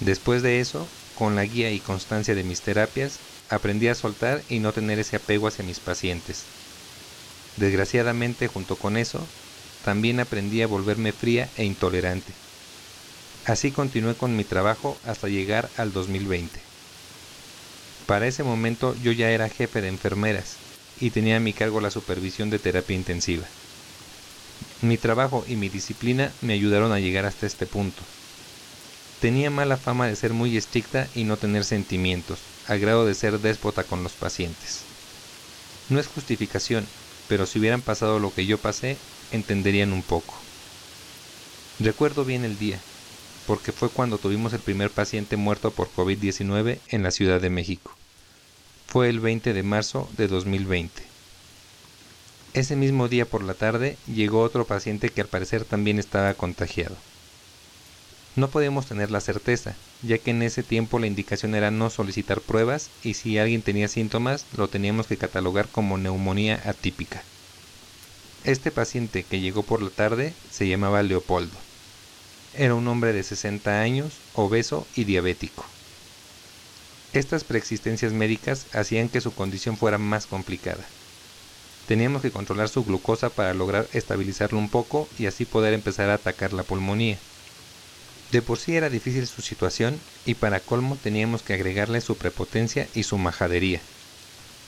Después 0.00 0.42
de 0.42 0.60
eso, 0.60 0.86
con 1.16 1.36
la 1.36 1.46
guía 1.46 1.70
y 1.70 1.80
constancia 1.80 2.34
de 2.34 2.44
mis 2.44 2.60
terapias, 2.60 3.18
aprendí 3.48 3.88
a 3.88 3.94
soltar 3.94 4.42
y 4.50 4.58
no 4.58 4.74
tener 4.74 4.98
ese 4.98 5.16
apego 5.16 5.48
hacia 5.48 5.64
mis 5.64 5.80
pacientes. 5.80 6.42
Desgraciadamente, 7.56 8.46
junto 8.46 8.76
con 8.76 8.98
eso, 8.98 9.26
también 9.86 10.20
aprendí 10.20 10.60
a 10.60 10.66
volverme 10.66 11.12
fría 11.12 11.48
e 11.56 11.64
intolerante. 11.64 12.34
Así 13.46 13.70
continué 13.70 14.16
con 14.16 14.36
mi 14.36 14.44
trabajo 14.44 14.98
hasta 15.06 15.28
llegar 15.28 15.70
al 15.78 15.94
2020. 15.94 16.71
Para 18.06 18.26
ese 18.26 18.42
momento 18.44 18.94
yo 18.96 19.12
ya 19.12 19.30
era 19.30 19.48
jefe 19.48 19.80
de 19.80 19.88
enfermeras 19.88 20.58
y 20.96 21.10
tenía 21.10 21.36
a 21.36 21.40
mi 21.40 21.52
cargo 21.54 21.80
la 21.80 21.90
supervisión 21.90 22.50
de 22.50 22.58
terapia 22.58 22.96
intensiva. 22.96 23.46
Mi 24.80 24.98
trabajo 24.98 25.44
y 25.46 25.56
mi 25.56 25.68
disciplina 25.68 26.32
me 26.40 26.52
ayudaron 26.54 26.92
a 26.92 27.00
llegar 27.00 27.24
hasta 27.24 27.46
este 27.46 27.66
punto 27.66 28.02
Tenía 29.22 29.50
mala 29.50 29.76
fama 29.76 30.08
de 30.08 30.16
ser 30.16 30.32
muy 30.32 30.56
estricta 30.56 31.08
y 31.14 31.22
no 31.22 31.36
tener 31.38 31.62
sentimientos, 31.62 32.40
al 32.66 32.80
grado 32.80 33.06
de 33.06 33.14
ser 33.14 33.38
déspota 33.38 33.84
con 33.84 34.02
los 34.02 34.16
pacientes. 34.16 34.88
No 35.88 36.00
es 36.00 36.08
justificación, 36.08 36.88
pero 37.28 37.46
si 37.46 37.60
hubieran 37.60 37.82
pasado 37.82 38.18
lo 38.18 38.34
que 38.34 38.46
yo 38.46 38.58
pasé, 38.58 38.98
entenderían 39.30 39.92
un 39.92 40.02
poco. 40.02 40.34
Recuerdo 41.78 42.24
bien 42.24 42.44
el 42.44 42.58
día, 42.58 42.80
porque 43.52 43.70
fue 43.70 43.90
cuando 43.90 44.16
tuvimos 44.16 44.54
el 44.54 44.60
primer 44.60 44.88
paciente 44.88 45.36
muerto 45.36 45.72
por 45.72 45.92
COVID-19 45.94 46.78
en 46.88 47.02
la 47.02 47.10
Ciudad 47.10 47.38
de 47.38 47.50
México. 47.50 47.94
Fue 48.86 49.10
el 49.10 49.20
20 49.20 49.52
de 49.52 49.62
marzo 49.62 50.08
de 50.16 50.26
2020. 50.26 51.02
Ese 52.54 52.76
mismo 52.76 53.08
día 53.08 53.26
por 53.26 53.44
la 53.44 53.52
tarde 53.52 53.98
llegó 54.06 54.40
otro 54.40 54.64
paciente 54.64 55.10
que 55.10 55.20
al 55.20 55.26
parecer 55.26 55.66
también 55.66 55.98
estaba 55.98 56.32
contagiado. 56.32 56.96
No 58.36 58.48
podíamos 58.48 58.86
tener 58.86 59.10
la 59.10 59.20
certeza, 59.20 59.74
ya 60.00 60.16
que 60.16 60.30
en 60.30 60.40
ese 60.40 60.62
tiempo 60.62 60.98
la 60.98 61.06
indicación 61.06 61.54
era 61.54 61.70
no 61.70 61.90
solicitar 61.90 62.40
pruebas 62.40 62.88
y 63.04 63.12
si 63.12 63.36
alguien 63.36 63.60
tenía 63.60 63.88
síntomas 63.88 64.46
lo 64.56 64.68
teníamos 64.68 65.08
que 65.08 65.18
catalogar 65.18 65.68
como 65.68 65.98
neumonía 65.98 66.62
atípica. 66.64 67.22
Este 68.44 68.70
paciente 68.70 69.24
que 69.24 69.40
llegó 69.40 69.62
por 69.62 69.82
la 69.82 69.90
tarde 69.90 70.32
se 70.50 70.66
llamaba 70.66 71.02
Leopoldo. 71.02 71.71
Era 72.54 72.74
un 72.74 72.86
hombre 72.86 73.14
de 73.14 73.22
60 73.22 73.80
años, 73.80 74.12
obeso 74.34 74.86
y 74.94 75.04
diabético. 75.04 75.64
Estas 77.14 77.44
preexistencias 77.44 78.12
médicas 78.12 78.66
hacían 78.74 79.08
que 79.08 79.22
su 79.22 79.34
condición 79.34 79.78
fuera 79.78 79.96
más 79.96 80.26
complicada. 80.26 80.84
Teníamos 81.88 82.20
que 82.20 82.30
controlar 82.30 82.68
su 82.68 82.84
glucosa 82.84 83.30
para 83.30 83.54
lograr 83.54 83.88
estabilizarlo 83.94 84.58
un 84.58 84.68
poco 84.68 85.08
y 85.18 85.26
así 85.26 85.46
poder 85.46 85.72
empezar 85.72 86.10
a 86.10 86.14
atacar 86.14 86.52
la 86.52 86.62
pulmonía. 86.62 87.16
De 88.32 88.42
por 88.42 88.58
sí 88.58 88.76
era 88.76 88.90
difícil 88.90 89.26
su 89.26 89.40
situación 89.42 89.98
y 90.26 90.34
para 90.34 90.60
colmo 90.60 90.96
teníamos 91.02 91.42
que 91.42 91.54
agregarle 91.54 92.02
su 92.02 92.16
prepotencia 92.16 92.86
y 92.94 93.02
su 93.02 93.16
majadería. 93.16 93.80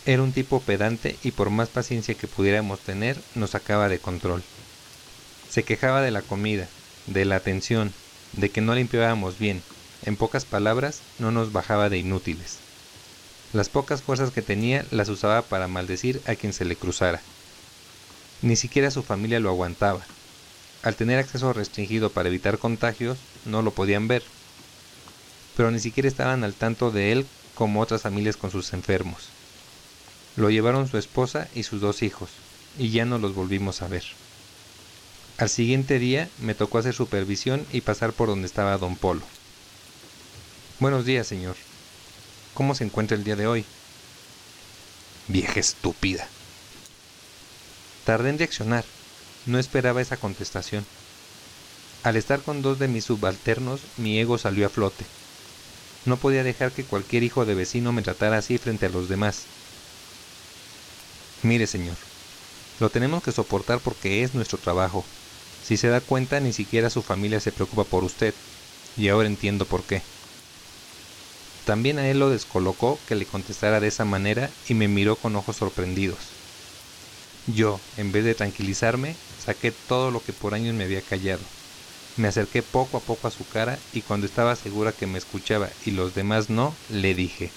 Era 0.07 0.23
un 0.23 0.33
tipo 0.33 0.61
pedante 0.61 1.17
y 1.23 1.33
por 1.33 1.51
más 1.51 1.69
paciencia 1.69 2.15
que 2.15 2.29
pudiéramos 2.29 2.81
tener 2.81 3.19
nos 3.35 3.51
sacaba 3.51 3.89
de 3.89 3.99
control. 3.99 4.43
Se 5.51 5.63
quejaba 5.63 6.03
de 6.03 6.11
la 6.11 6.21
comida, 6.21 6.69
de 7.07 7.25
la 7.25 7.37
atención, 7.37 7.93
de 8.33 8.51
que 8.51 8.61
no 8.61 8.75
limpiábamos 8.75 9.39
bien, 9.39 9.63
en 10.05 10.17
pocas 10.17 10.45
palabras 10.45 11.03
no 11.19 11.31
nos 11.31 11.53
bajaba 11.53 11.89
de 11.89 11.99
inútiles. 11.99 12.59
Las 13.53 13.69
pocas 13.69 14.03
fuerzas 14.03 14.31
que 14.31 14.43
tenía 14.43 14.85
las 14.91 15.09
usaba 15.09 15.43
para 15.43 15.69
maldecir 15.69 16.21
a 16.27 16.35
quien 16.35 16.53
se 16.53 16.65
le 16.65 16.77
cruzara. 16.77 17.21
Ni 18.43 18.57
siquiera 18.57 18.91
su 18.91 19.03
familia 19.03 19.41
lo 19.41 19.49
aguantaba. 19.49 20.01
Al 20.83 20.97
tener 20.97 21.19
acceso 21.19 21.53
restringido 21.53 22.11
para 22.11 22.29
evitar 22.29 22.59
contagios, 22.59 23.17
no 23.47 23.63
lo 23.63 23.71
podían 23.71 24.09
ver. 24.09 24.23
Pero 25.57 25.71
ni 25.71 25.79
siquiera 25.79 26.09
estaban 26.09 26.45
al 26.45 26.55
tanto 26.55 26.91
de 26.91 27.13
él 27.13 27.27
como 27.55 27.81
otras 27.81 28.03
familias 28.03 28.37
con 28.37 28.51
sus 28.51 28.73
enfermos. 28.73 29.29
Lo 30.37 30.51
llevaron 30.51 30.89
su 30.89 30.99
esposa 30.99 31.49
y 31.55 31.63
sus 31.63 31.81
dos 31.81 32.03
hijos, 32.03 32.29
y 32.77 32.91
ya 32.91 33.05
no 33.05 33.19
los 33.19 33.35
volvimos 33.35 33.83
a 33.83 33.89
ver. 33.89 34.05
Al 35.37 35.49
siguiente 35.49 35.99
día 35.99 36.29
me 36.39 36.55
tocó 36.55 36.79
hacer 36.79 36.95
supervisión 36.95 37.67
y 37.73 37.81
pasar 37.81 38.13
por 38.13 38.29
donde 38.29 38.47
estaba 38.47 38.79
don 38.79 38.95
Polo. 38.95 39.23
Buenos 40.79 41.05
días, 41.05 41.27
señor, 41.27 41.57
¿Cómo 42.55 42.77
se 42.77 42.85
encuentra 42.85 43.17
el 43.17 43.25
día 43.25 43.35
de 43.35 43.49
hoy? 43.49 43.65
Vieja 45.27 45.59
estúpida. 45.59 46.29
Tardé 48.05 48.31
en 48.31 48.39
reaccionar. 48.39 48.85
No 49.47 49.59
esperaba 49.59 50.01
esa 50.01 50.17
contestación. 50.17 50.87
Al 52.05 52.15
estar 52.17 52.41
con 52.43 52.63
dos 52.63 52.79
de 52.79 52.87
mis 52.87 53.07
subalternos, 53.07 53.81
mi 53.97 54.21
ego 54.21 54.39
salió 54.39 54.67
a 54.67 54.71
flote. 54.71 55.05
No 56.05 56.17
podía 56.17 56.45
dejar 56.45 56.71
que 56.71 56.85
cualquier 56.85 57.25
hijo 57.25 57.45
de 57.45 57.55
vecino 57.57 57.93
me 57.93 58.03
tratara 58.03 58.39
así 58.39 58.57
frente 58.57 58.87
a 58.87 58.91
los 58.91 59.09
demás. 59.09 59.47
Mire, 61.43 61.67
señor, 61.67 61.97
lo 62.79 62.89
tenemos 62.89 63.23
que 63.25 63.33
soportar 63.33 63.81
porque 63.81 64.23
es 64.23 64.35
nuestro 64.35 64.59
trabajo. 64.59 65.05
Si 65.65 65.79
se 65.79 65.89
da 65.89 66.03
cuenta, 66.03 66.41
ni 66.41 66.53
siquiera 66.53 66.91
su 66.91 67.01
familia 67.01 67.41
se 67.41 67.51
preocupa 67.51 67.85
por 67.85 68.05
usted. 68.05 68.35
Y 68.99 69.09
ahora 69.09 69.29
entiendo 69.29 69.65
por 69.65 69.83
qué. 69.83 70.03
También 71.65 71.99
a 71.99 72.07
él 72.11 72.19
lo 72.19 72.29
descolocó 72.29 72.99
que 73.09 73.15
le 73.15 73.25
contestara 73.25 73.81
de 73.81 73.89
esa 73.89 74.05
manera 74.05 74.51
y 74.69 74.75
me 74.75 74.89
miró 74.89 75.17
con 75.17 75.35
ojos 75.37 75.57
sorprendidos. 75.57 76.19
Yo, 77.47 77.81
en 77.97 78.13
vez 78.13 78.25
de 78.25 78.35
tranquilizarme, 78.35 79.17
saqué 79.43 79.73
todo 79.73 80.11
lo 80.11 80.23
que 80.23 80.35
por 80.35 80.53
años 80.53 80.75
me 80.75 80.85
había 80.85 81.01
callado. 81.01 81.41
Me 82.19 82.29
acerqué 82.29 82.63
poco 82.63 82.99
a 82.99 83.01
poco 83.01 83.27
a 83.27 83.31
su 83.31 83.49
cara 83.49 83.79
y 83.95 84.03
cuando 84.03 84.27
estaba 84.27 84.55
segura 84.57 84.93
que 84.93 85.07
me 85.07 85.17
escuchaba 85.17 85.71
y 85.87 85.93
los 85.93 86.15
demás 86.15 86.51
no, 86.51 86.75
le 86.91 87.15
dije. 87.15 87.51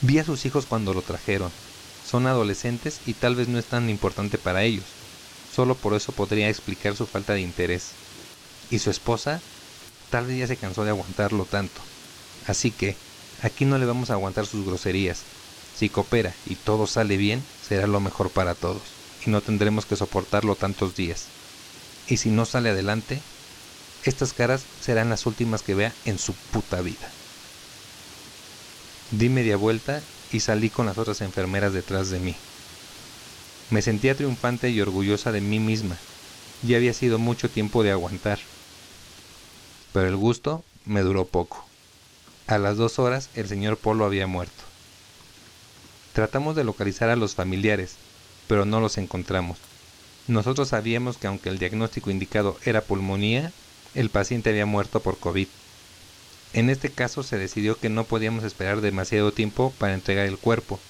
Vi 0.00 0.18
a 0.18 0.24
sus 0.24 0.44
hijos 0.46 0.66
cuando 0.66 0.92
lo 0.94 1.02
trajeron. 1.02 1.52
Son 2.04 2.26
adolescentes 2.26 3.00
y 3.06 3.14
tal 3.14 3.36
vez 3.36 3.46
no 3.46 3.58
es 3.58 3.66
tan 3.66 3.88
importante 3.88 4.36
para 4.38 4.64
ellos. 4.64 4.97
Solo 5.58 5.74
por 5.74 5.94
eso 5.94 6.12
podría 6.12 6.48
explicar 6.48 6.94
su 6.94 7.04
falta 7.04 7.32
de 7.32 7.40
interés. 7.40 7.88
¿Y 8.70 8.78
su 8.78 8.90
esposa? 8.90 9.40
Tal 10.08 10.26
vez 10.26 10.38
ya 10.38 10.46
se 10.46 10.56
cansó 10.56 10.84
de 10.84 10.90
aguantarlo 10.90 11.46
tanto. 11.46 11.80
Así 12.46 12.70
que 12.70 12.94
aquí 13.42 13.64
no 13.64 13.76
le 13.76 13.84
vamos 13.84 14.10
a 14.10 14.12
aguantar 14.12 14.46
sus 14.46 14.64
groserías. 14.64 15.22
Si 15.76 15.88
coopera 15.88 16.32
y 16.46 16.54
todo 16.54 16.86
sale 16.86 17.16
bien, 17.16 17.42
será 17.68 17.88
lo 17.88 17.98
mejor 17.98 18.30
para 18.30 18.54
todos, 18.54 18.82
y 19.26 19.30
no 19.30 19.40
tendremos 19.40 19.84
que 19.84 19.96
soportarlo 19.96 20.54
tantos 20.54 20.94
días. 20.94 21.24
Y 22.06 22.18
si 22.18 22.30
no 22.30 22.46
sale 22.46 22.70
adelante, 22.70 23.20
estas 24.04 24.34
caras 24.34 24.62
serán 24.80 25.10
las 25.10 25.26
últimas 25.26 25.62
que 25.62 25.74
vea 25.74 25.92
en 26.04 26.20
su 26.20 26.34
puta 26.52 26.82
vida. 26.82 27.10
Di 29.10 29.28
media 29.28 29.56
vuelta 29.56 30.02
y 30.30 30.38
salí 30.38 30.70
con 30.70 30.86
las 30.86 30.98
otras 30.98 31.20
enfermeras 31.20 31.72
detrás 31.72 32.10
de 32.10 32.20
mí. 32.20 32.36
Me 33.70 33.82
sentía 33.82 34.14
triunfante 34.14 34.70
y 34.70 34.80
orgullosa 34.80 35.30
de 35.30 35.40
mí 35.42 35.60
misma. 35.60 35.96
Ya 36.62 36.78
había 36.78 36.94
sido 36.94 37.18
mucho 37.18 37.50
tiempo 37.50 37.82
de 37.82 37.90
aguantar. 37.90 38.38
Pero 39.92 40.08
el 40.08 40.16
gusto 40.16 40.64
me 40.86 41.02
duró 41.02 41.26
poco. 41.26 41.66
A 42.46 42.56
las 42.56 42.78
dos 42.78 42.98
horas 42.98 43.28
el 43.34 43.46
señor 43.46 43.76
Polo 43.76 44.06
había 44.06 44.26
muerto. 44.26 44.64
Tratamos 46.14 46.56
de 46.56 46.64
localizar 46.64 47.10
a 47.10 47.16
los 47.16 47.34
familiares, 47.34 47.96
pero 48.46 48.64
no 48.64 48.80
los 48.80 48.96
encontramos. 48.96 49.58
Nosotros 50.26 50.68
sabíamos 50.68 51.18
que 51.18 51.26
aunque 51.26 51.50
el 51.50 51.58
diagnóstico 51.58 52.10
indicado 52.10 52.58
era 52.64 52.80
pulmonía, 52.80 53.52
el 53.94 54.08
paciente 54.08 54.50
había 54.50 54.66
muerto 54.66 55.00
por 55.00 55.18
COVID. 55.18 55.46
En 56.54 56.70
este 56.70 56.90
caso 56.90 57.22
se 57.22 57.36
decidió 57.36 57.78
que 57.78 57.90
no 57.90 58.04
podíamos 58.04 58.44
esperar 58.44 58.80
demasiado 58.80 59.32
tiempo 59.32 59.74
para 59.78 59.94
entregar 59.94 60.26
el 60.26 60.38
cuerpo, 60.38 60.80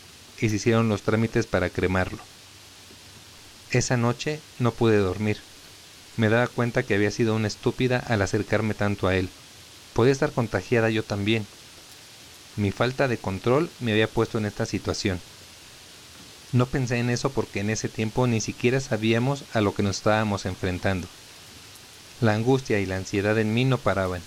y 0.40 0.48
se 0.48 0.56
hicieron 0.56 0.88
los 0.88 1.02
trámites 1.02 1.46
para 1.46 1.70
cremarlo. 1.70 2.20
Esa 3.70 3.98
noche 3.98 4.40
no 4.58 4.72
pude 4.72 4.96
dormir. 4.96 5.42
Me 6.16 6.30
daba 6.30 6.48
cuenta 6.48 6.84
que 6.84 6.94
había 6.94 7.10
sido 7.10 7.34
una 7.34 7.48
estúpida 7.48 7.98
al 7.98 8.22
acercarme 8.22 8.72
tanto 8.72 9.08
a 9.08 9.14
él. 9.14 9.28
Podía 9.92 10.12
estar 10.12 10.32
contagiada 10.32 10.88
yo 10.88 11.04
también. 11.04 11.44
Mi 12.56 12.70
falta 12.70 13.08
de 13.08 13.18
control 13.18 13.68
me 13.78 13.92
había 13.92 14.10
puesto 14.10 14.38
en 14.38 14.46
esta 14.46 14.64
situación. 14.64 15.20
No 16.50 16.70
pensé 16.70 16.96
en 16.96 17.10
eso 17.10 17.34
porque 17.34 17.60
en 17.60 17.68
ese 17.68 17.90
tiempo 17.90 18.26
ni 18.26 18.40
siquiera 18.40 18.80
sabíamos 18.80 19.44
a 19.52 19.60
lo 19.60 19.74
que 19.74 19.82
nos 19.82 19.96
estábamos 19.96 20.46
enfrentando. 20.46 21.06
La 22.20 22.32
angustia 22.32 22.80
y 22.80 22.86
la 22.86 22.96
ansiedad 22.96 23.38
en 23.38 23.52
mí 23.52 23.66
no 23.66 23.82
paraban. 23.82 24.22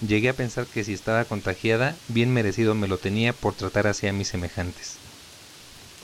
Llegué 0.00 0.30
a 0.30 0.36
pensar 0.36 0.68
que 0.68 0.84
si 0.84 0.94
estaba 0.94 1.26
contagiada, 1.26 1.98
bien 2.08 2.32
merecido 2.32 2.74
me 2.74 2.88
lo 2.88 2.98
tenía 2.98 3.34
por 3.34 3.54
tratar 3.56 3.86
así 3.86 4.06
a 4.06 4.14
mis 4.14 4.28
semejantes. 4.28 5.00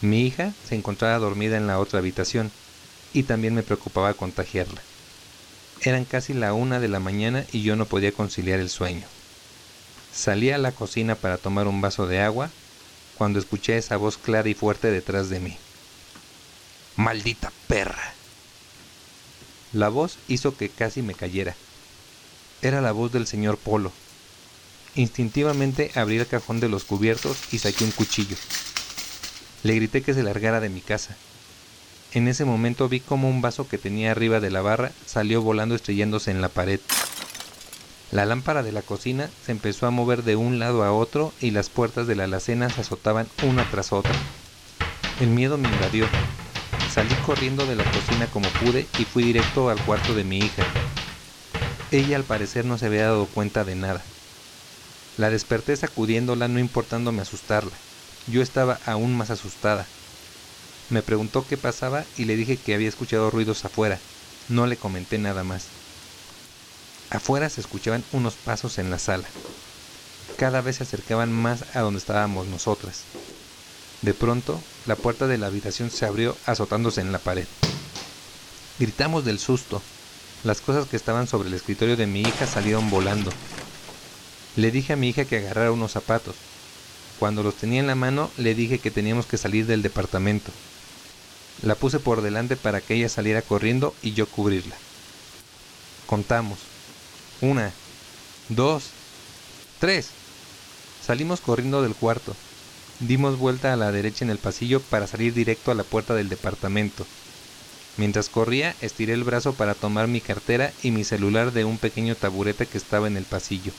Mi 0.02 0.26
hija 0.26 0.52
se 0.66 0.74
encontraba 0.74 1.18
dormida 1.18 1.56
en 1.56 1.66
la 1.66 1.78
otra 1.78 1.98
habitación 1.98 2.50
y 3.12 3.24
también 3.24 3.54
me 3.54 3.62
preocupaba 3.62 4.14
contagiarla. 4.14 4.80
Eran 5.82 6.04
casi 6.04 6.32
la 6.32 6.52
una 6.54 6.80
de 6.80 6.88
la 6.88 7.00
mañana 7.00 7.44
y 7.52 7.62
yo 7.62 7.76
no 7.76 7.86
podía 7.86 8.12
conciliar 8.12 8.60
el 8.60 8.70
sueño. 8.70 9.06
Salí 10.12 10.50
a 10.50 10.58
la 10.58 10.72
cocina 10.72 11.14
para 11.14 11.38
tomar 11.38 11.68
un 11.68 11.80
vaso 11.80 12.06
de 12.06 12.20
agua 12.20 12.50
cuando 13.16 13.38
escuché 13.38 13.76
esa 13.76 13.96
voz 13.96 14.16
clara 14.16 14.48
y 14.48 14.54
fuerte 14.54 14.90
detrás 14.90 15.28
de 15.28 15.40
mí. 15.40 15.56
¡Maldita 16.96 17.52
perra! 17.66 18.14
La 19.72 19.88
voz 19.88 20.18
hizo 20.28 20.56
que 20.56 20.68
casi 20.68 21.02
me 21.02 21.14
cayera. 21.14 21.54
Era 22.62 22.80
la 22.80 22.92
voz 22.92 23.12
del 23.12 23.26
señor 23.26 23.56
Polo. 23.56 23.92
Instintivamente 24.94 25.92
abrí 25.94 26.16
el 26.16 26.26
cajón 26.26 26.60
de 26.60 26.68
los 26.68 26.84
cubiertos 26.84 27.36
y 27.52 27.58
saqué 27.58 27.84
un 27.84 27.92
cuchillo. 27.92 28.36
Le 29.62 29.74
grité 29.74 30.00
que 30.00 30.14
se 30.14 30.22
largara 30.22 30.60
de 30.60 30.70
mi 30.70 30.80
casa. 30.80 31.16
En 32.12 32.28
ese 32.28 32.44
momento 32.44 32.88
vi 32.88 33.00
como 33.00 33.28
un 33.28 33.42
vaso 33.42 33.68
que 33.68 33.76
tenía 33.76 34.10
arriba 34.10 34.40
de 34.40 34.50
la 34.50 34.62
barra 34.62 34.90
salió 35.06 35.42
volando 35.42 35.74
estrellándose 35.74 36.30
en 36.30 36.40
la 36.40 36.48
pared. 36.48 36.80
La 38.10 38.24
lámpara 38.24 38.62
de 38.62 38.72
la 38.72 38.82
cocina 38.82 39.28
se 39.44 39.52
empezó 39.52 39.86
a 39.86 39.90
mover 39.90 40.24
de 40.24 40.34
un 40.34 40.58
lado 40.58 40.82
a 40.82 40.92
otro 40.92 41.32
y 41.40 41.50
las 41.50 41.68
puertas 41.68 42.06
de 42.06 42.16
la 42.16 42.24
alacena 42.24 42.70
se 42.70 42.80
azotaban 42.80 43.28
una 43.42 43.68
tras 43.70 43.92
otra. 43.92 44.14
El 45.20 45.28
miedo 45.28 45.58
me 45.58 45.68
invadió. 45.68 46.06
Salí 46.90 47.14
corriendo 47.26 47.66
de 47.66 47.76
la 47.76 47.84
cocina 47.84 48.26
como 48.26 48.48
pude 48.48 48.86
y 48.98 49.04
fui 49.04 49.22
directo 49.22 49.68
al 49.68 49.80
cuarto 49.84 50.14
de 50.14 50.24
mi 50.24 50.38
hija. 50.38 50.64
Ella 51.92 52.16
al 52.16 52.24
parecer 52.24 52.64
no 52.64 52.78
se 52.78 52.86
había 52.86 53.04
dado 53.04 53.26
cuenta 53.26 53.62
de 53.64 53.76
nada. 53.76 54.02
La 55.18 55.28
desperté 55.28 55.76
sacudiéndola 55.76 56.48
no 56.48 56.58
importándome 56.58 57.22
asustarla. 57.22 57.72
Yo 58.26 58.42
estaba 58.42 58.78
aún 58.86 59.16
más 59.16 59.30
asustada. 59.30 59.86
Me 60.90 61.02
preguntó 61.02 61.46
qué 61.46 61.56
pasaba 61.56 62.04
y 62.16 62.24
le 62.24 62.36
dije 62.36 62.56
que 62.56 62.74
había 62.74 62.88
escuchado 62.88 63.30
ruidos 63.30 63.64
afuera. 63.64 63.98
No 64.48 64.66
le 64.66 64.76
comenté 64.76 65.18
nada 65.18 65.44
más. 65.44 65.66
Afuera 67.10 67.48
se 67.48 67.60
escuchaban 67.60 68.04
unos 68.12 68.34
pasos 68.34 68.78
en 68.78 68.90
la 68.90 68.98
sala. 68.98 69.28
Cada 70.36 70.60
vez 70.60 70.76
se 70.76 70.84
acercaban 70.84 71.32
más 71.32 71.64
a 71.74 71.80
donde 71.80 71.98
estábamos 71.98 72.46
nosotras. 72.46 73.02
De 74.02 74.14
pronto, 74.14 74.60
la 74.86 74.96
puerta 74.96 75.26
de 75.26 75.36
la 75.36 75.48
habitación 75.48 75.90
se 75.90 76.06
abrió 76.06 76.36
azotándose 76.46 77.00
en 77.00 77.12
la 77.12 77.18
pared. 77.18 77.46
Gritamos 78.78 79.24
del 79.24 79.38
susto. 79.38 79.82
Las 80.42 80.60
cosas 80.60 80.88
que 80.88 80.96
estaban 80.96 81.26
sobre 81.26 81.48
el 81.48 81.54
escritorio 81.54 81.96
de 81.96 82.06
mi 82.06 82.22
hija 82.22 82.46
salieron 82.46 82.88
volando. 82.88 83.30
Le 84.56 84.70
dije 84.70 84.94
a 84.94 84.96
mi 84.96 85.10
hija 85.10 85.26
que 85.26 85.36
agarrara 85.36 85.72
unos 85.72 85.92
zapatos. 85.92 86.36
Cuando 87.20 87.42
los 87.42 87.54
tenía 87.54 87.80
en 87.80 87.86
la 87.86 87.94
mano, 87.94 88.30
le 88.38 88.54
dije 88.54 88.78
que 88.78 88.90
teníamos 88.90 89.26
que 89.26 89.36
salir 89.36 89.66
del 89.66 89.82
departamento. 89.82 90.50
La 91.62 91.74
puse 91.74 92.00
por 92.00 92.22
delante 92.22 92.56
para 92.56 92.80
que 92.80 92.94
ella 92.94 93.10
saliera 93.10 93.42
corriendo 93.42 93.94
y 94.02 94.14
yo 94.14 94.26
cubrirla. 94.26 94.74
Contamos. 96.06 96.58
Una, 97.42 97.72
dos, 98.48 98.84
tres. 99.80 100.08
Salimos 101.06 101.42
corriendo 101.42 101.82
del 101.82 101.94
cuarto. 101.94 102.34
Dimos 103.00 103.38
vuelta 103.38 103.74
a 103.74 103.76
la 103.76 103.92
derecha 103.92 104.24
en 104.24 104.30
el 104.30 104.38
pasillo 104.38 104.80
para 104.80 105.06
salir 105.06 105.34
directo 105.34 105.70
a 105.70 105.74
la 105.74 105.84
puerta 105.84 106.14
del 106.14 106.30
departamento. 106.30 107.06
Mientras 107.98 108.30
corría, 108.30 108.74
estiré 108.80 109.12
el 109.12 109.24
brazo 109.24 109.52
para 109.52 109.74
tomar 109.74 110.08
mi 110.08 110.22
cartera 110.22 110.72
y 110.82 110.90
mi 110.90 111.04
celular 111.04 111.52
de 111.52 111.66
un 111.66 111.76
pequeño 111.76 112.14
taburete 112.14 112.64
que 112.64 112.78
estaba 112.78 113.08
en 113.08 113.18
el 113.18 113.24
pasillo. 113.24 113.72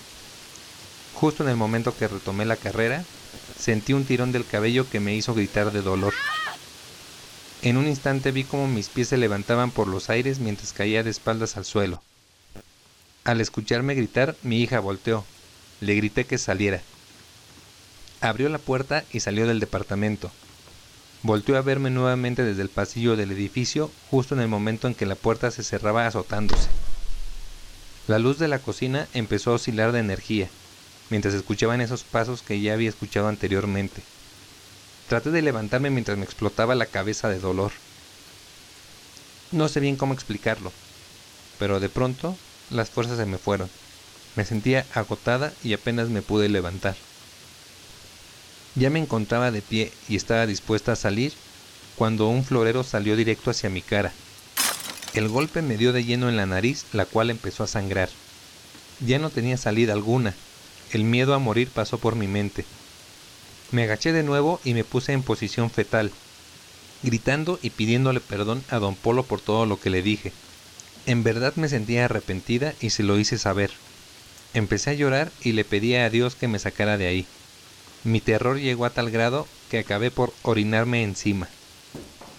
Justo 1.21 1.43
en 1.43 1.49
el 1.49 1.55
momento 1.55 1.95
que 1.95 2.07
retomé 2.07 2.45
la 2.45 2.55
carrera, 2.55 3.05
sentí 3.55 3.93
un 3.93 4.05
tirón 4.05 4.31
del 4.31 4.43
cabello 4.43 4.89
que 4.89 4.99
me 4.99 5.13
hizo 5.13 5.35
gritar 5.35 5.71
de 5.71 5.83
dolor. 5.83 6.15
En 7.61 7.77
un 7.77 7.85
instante 7.85 8.31
vi 8.31 8.43
cómo 8.43 8.67
mis 8.67 8.89
pies 8.89 9.09
se 9.09 9.17
levantaban 9.17 9.69
por 9.69 9.87
los 9.87 10.09
aires 10.09 10.39
mientras 10.39 10.73
caía 10.73 11.03
de 11.03 11.11
espaldas 11.11 11.57
al 11.57 11.65
suelo. 11.65 12.01
Al 13.23 13.39
escucharme 13.39 13.93
gritar, 13.93 14.35
mi 14.41 14.63
hija 14.63 14.79
volteó. 14.79 15.23
Le 15.79 15.93
grité 15.93 16.25
que 16.25 16.39
saliera. 16.39 16.81
Abrió 18.19 18.49
la 18.49 18.57
puerta 18.57 19.03
y 19.13 19.19
salió 19.19 19.45
del 19.45 19.59
departamento. 19.59 20.31
Volteó 21.21 21.55
a 21.55 21.61
verme 21.61 21.91
nuevamente 21.91 22.43
desde 22.43 22.63
el 22.63 22.69
pasillo 22.69 23.15
del 23.15 23.31
edificio, 23.31 23.91
justo 24.09 24.33
en 24.33 24.41
el 24.41 24.47
momento 24.47 24.87
en 24.87 24.95
que 24.95 25.05
la 25.05 25.13
puerta 25.13 25.51
se 25.51 25.61
cerraba 25.61 26.07
azotándose. 26.07 26.69
La 28.07 28.17
luz 28.17 28.39
de 28.39 28.47
la 28.47 28.57
cocina 28.57 29.07
empezó 29.13 29.51
a 29.51 29.55
oscilar 29.55 29.91
de 29.91 29.99
energía, 29.99 30.49
mientras 31.11 31.35
escuchaban 31.35 31.81
esos 31.81 32.03
pasos 32.03 32.41
que 32.41 32.59
ya 32.59 32.73
había 32.73 32.89
escuchado 32.89 33.27
anteriormente. 33.27 34.01
Traté 35.07 35.29
de 35.29 35.43
levantarme 35.43 35.91
mientras 35.91 36.17
me 36.17 36.23
explotaba 36.23 36.73
la 36.73 36.87
cabeza 36.87 37.29
de 37.29 37.39
dolor. 37.39 37.71
No 39.51 39.67
sé 39.67 39.81
bien 39.81 39.97
cómo 39.97 40.13
explicarlo, 40.13 40.71
pero 41.59 41.79
de 41.79 41.89
pronto 41.89 42.35
las 42.71 42.89
fuerzas 42.89 43.17
se 43.17 43.25
me 43.25 43.37
fueron. 43.37 43.69
Me 44.35 44.45
sentía 44.45 44.85
agotada 44.95 45.53
y 45.63 45.73
apenas 45.73 46.09
me 46.09 46.21
pude 46.21 46.47
levantar. 46.47 46.95
Ya 48.75 48.89
me 48.89 48.99
encontraba 48.99 49.51
de 49.51 49.61
pie 49.61 49.91
y 50.07 50.15
estaba 50.15 50.47
dispuesta 50.47 50.93
a 50.93 50.95
salir 50.95 51.33
cuando 51.97 52.29
un 52.29 52.45
florero 52.45 52.85
salió 52.85 53.17
directo 53.17 53.51
hacia 53.51 53.69
mi 53.69 53.81
cara. 53.81 54.13
El 55.13 55.27
golpe 55.27 55.61
me 55.61 55.75
dio 55.75 55.91
de 55.91 56.05
lleno 56.05 56.29
en 56.29 56.37
la 56.37 56.45
nariz, 56.45 56.85
la 56.93 57.05
cual 57.05 57.29
empezó 57.29 57.65
a 57.65 57.67
sangrar. 57.67 58.07
Ya 59.01 59.19
no 59.19 59.29
tenía 59.29 59.57
salida 59.57 59.91
alguna. 59.91 60.33
El 60.91 61.05
miedo 61.05 61.33
a 61.33 61.39
morir 61.39 61.69
pasó 61.69 61.97
por 61.99 62.15
mi 62.15 62.27
mente. 62.27 62.65
Me 63.71 63.83
agaché 63.83 64.11
de 64.11 64.23
nuevo 64.23 64.59
y 64.65 64.73
me 64.73 64.83
puse 64.83 65.13
en 65.13 65.23
posición 65.23 65.69
fetal, 65.69 66.11
gritando 67.01 67.59
y 67.61 67.69
pidiéndole 67.69 68.19
perdón 68.19 68.61
a 68.69 68.79
don 68.79 68.95
Polo 68.95 69.23
por 69.23 69.39
todo 69.39 69.65
lo 69.65 69.79
que 69.79 69.89
le 69.89 70.01
dije. 70.01 70.33
En 71.05 71.23
verdad 71.23 71.55
me 71.55 71.69
sentía 71.69 72.05
arrepentida 72.05 72.73
y 72.81 72.89
se 72.89 73.03
lo 73.03 73.17
hice 73.17 73.37
saber. 73.37 73.71
Empecé 74.53 74.89
a 74.89 74.93
llorar 74.93 75.31
y 75.41 75.53
le 75.53 75.63
pedí 75.63 75.95
a 75.95 76.09
Dios 76.09 76.35
que 76.35 76.49
me 76.49 76.59
sacara 76.59 76.97
de 76.97 77.07
ahí. 77.07 77.25
Mi 78.03 78.19
terror 78.19 78.59
llegó 78.59 78.83
a 78.85 78.89
tal 78.89 79.09
grado 79.09 79.47
que 79.69 79.79
acabé 79.79 80.11
por 80.11 80.33
orinarme 80.41 81.03
encima. 81.03 81.47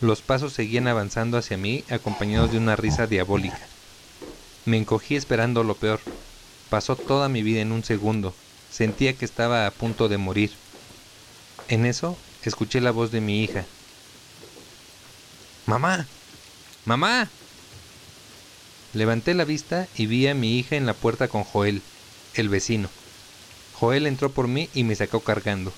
Los 0.01 0.21
pasos 0.21 0.53
seguían 0.53 0.89
avanzando 0.89 1.39
hacia 1.39 1.57
mí 1.57 1.85
acompañados 1.89 2.51
de 2.51 2.59
una 2.59 2.77
risa 2.77 3.07
diabólica. 3.07 3.61
Me 4.67 4.77
encogí 4.77 5.17
esperando 5.17 5.65
lo 5.65 5.75
peor. 5.77 6.01
Pasó 6.73 6.97
toda 6.97 7.29
mi 7.29 7.43
vida 7.43 7.61
en 7.61 7.71
un 7.71 7.85
segundo. 7.85 8.35
Sentía 8.71 9.13
que 9.13 9.27
estaba 9.27 9.67
a 9.67 9.71
punto 9.71 10.09
de 10.09 10.17
morir. 10.17 10.53
En 11.69 11.85
eso 11.85 12.17
escuché 12.45 12.81
la 12.81 12.93
voz 12.93 13.11
de 13.13 13.21
mi 13.21 13.45
hija. 13.45 13.67
Mamá. 15.67 16.07
Mamá. 16.87 17.29
Levanté 18.95 19.35
la 19.35 19.45
vista 19.45 19.87
y 19.99 20.07
vi 20.07 20.27
a 20.29 20.35
mi 20.35 20.59
hija 20.59 20.77
en 20.77 20.87
la 20.87 20.95
puerta 20.95 21.29
con 21.29 21.45
Joel, 21.45 21.83
el 22.33 22.49
vecino. 22.49 22.89
Joel 23.75 24.07
entró 24.07 24.31
por 24.31 24.49
mí 24.49 24.71
y 24.73 24.85
me 24.85 24.95
sacó 24.95 25.21
cargando. 25.21 25.75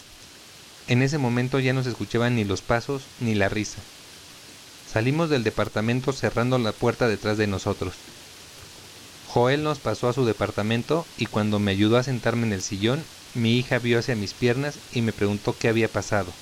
En 0.87 1.03
ese 1.03 1.19
momento 1.19 1.59
ya 1.59 1.73
no 1.73 1.83
se 1.83 1.91
escuchaban 1.91 2.37
ni 2.37 2.45
los 2.45 2.63
pasos 2.63 3.03
ni 3.19 3.35
la 3.35 3.49
risa. 3.49 3.81
Salimos 4.89 5.29
del 5.29 5.43
departamento 5.43 6.13
cerrando 6.13 6.57
la 6.59 6.71
puerta 6.71 7.09
detrás 7.09 7.37
de 7.37 7.49
nosotros. 7.49 7.95
Joel 9.35 9.65
nos 9.65 9.81
pasó 9.81 10.09
a 10.09 10.13
su 10.13 10.25
departamento 10.25 11.05
y 11.19 11.27
cuando 11.27 11.59
me 11.59 11.73
ayudó 11.73 11.97
a 11.97 12.05
sentarme 12.05 12.47
en 12.47 12.53
el 12.53 12.63
sillón, 12.63 13.03
mi 13.35 13.59
hija 13.59 13.81
vio 13.81 13.99
hacia 13.99 14.15
mis 14.15 14.33
piernas 14.33 14.79
y 14.93 15.03
me 15.03 15.11
preguntó 15.11 15.57
qué 15.59 15.67
había 15.67 15.89
pasado. 15.89 16.33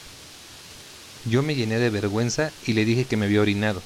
Yo 1.25 1.43
me 1.43 1.55
llené 1.55 1.79
de 1.79 1.89
vergüenza 1.89 2.51
y 2.67 2.75
le 2.75 2.85
dije 2.85 3.07
que 3.07 3.17
me 3.17 3.25
había 3.25 3.41
orinado. 3.41 3.81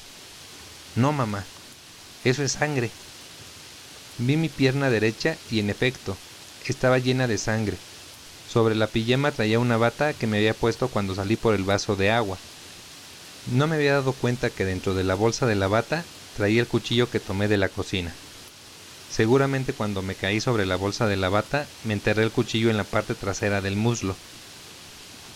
No, 0.97 1.13
mamá, 1.13 1.45
eso 2.25 2.43
es 2.43 2.51
sangre. 2.51 2.91
Vi 4.17 4.35
mi 4.35 4.49
pierna 4.49 4.89
derecha 4.89 5.37
y 5.49 5.61
en 5.61 5.69
efecto, 5.69 6.17
estaba 6.67 6.97
llena 6.97 7.27
de 7.27 7.37
sangre. 7.37 7.77
Sobre 8.49 8.75
la 8.75 8.87
pijama 8.87 9.31
traía 9.31 9.57
una 9.57 9.77
bata 9.77 10.11
que 10.11 10.27
me 10.27 10.39
había 10.39 10.53
puesto 10.53 10.89
cuando 10.89 11.15
salí 11.15 11.37
por 11.37 11.55
el 11.55 11.63
vaso 11.63 11.95
de 11.95 12.11
agua. 12.11 12.35
No 13.53 13.67
me 13.67 13.77
había 13.77 13.93
dado 13.93 14.11
cuenta 14.11 14.49
que 14.49 14.65
dentro 14.65 14.93
de 14.93 15.05
la 15.05 15.15
bolsa 15.15 15.45
de 15.45 15.55
la 15.55 15.69
bata 15.69 16.03
traía 16.35 16.59
el 16.59 16.67
cuchillo 16.67 17.09
que 17.09 17.21
tomé 17.21 17.47
de 17.47 17.55
la 17.55 17.69
cocina. 17.69 18.13
Seguramente 19.11 19.73
cuando 19.73 20.01
me 20.01 20.15
caí 20.15 20.39
sobre 20.41 20.65
la 20.65 20.75
bolsa 20.75 21.07
de 21.07 21.17
la 21.17 21.29
bata 21.29 21.67
me 21.83 21.93
enterré 21.93 22.23
el 22.23 22.31
cuchillo 22.31 22.69
en 22.69 22.77
la 22.77 22.83
parte 22.83 23.15
trasera 23.15 23.61
del 23.61 23.75
muslo. 23.75 24.15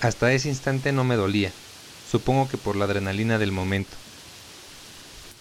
Hasta 0.01 0.33
ese 0.33 0.49
instante 0.49 0.91
no 0.91 1.03
me 1.03 1.15
dolía, 1.15 1.51
supongo 2.09 2.47
que 2.47 2.57
por 2.57 2.75
la 2.75 2.85
adrenalina 2.85 3.37
del 3.37 3.51
momento. 3.51 3.95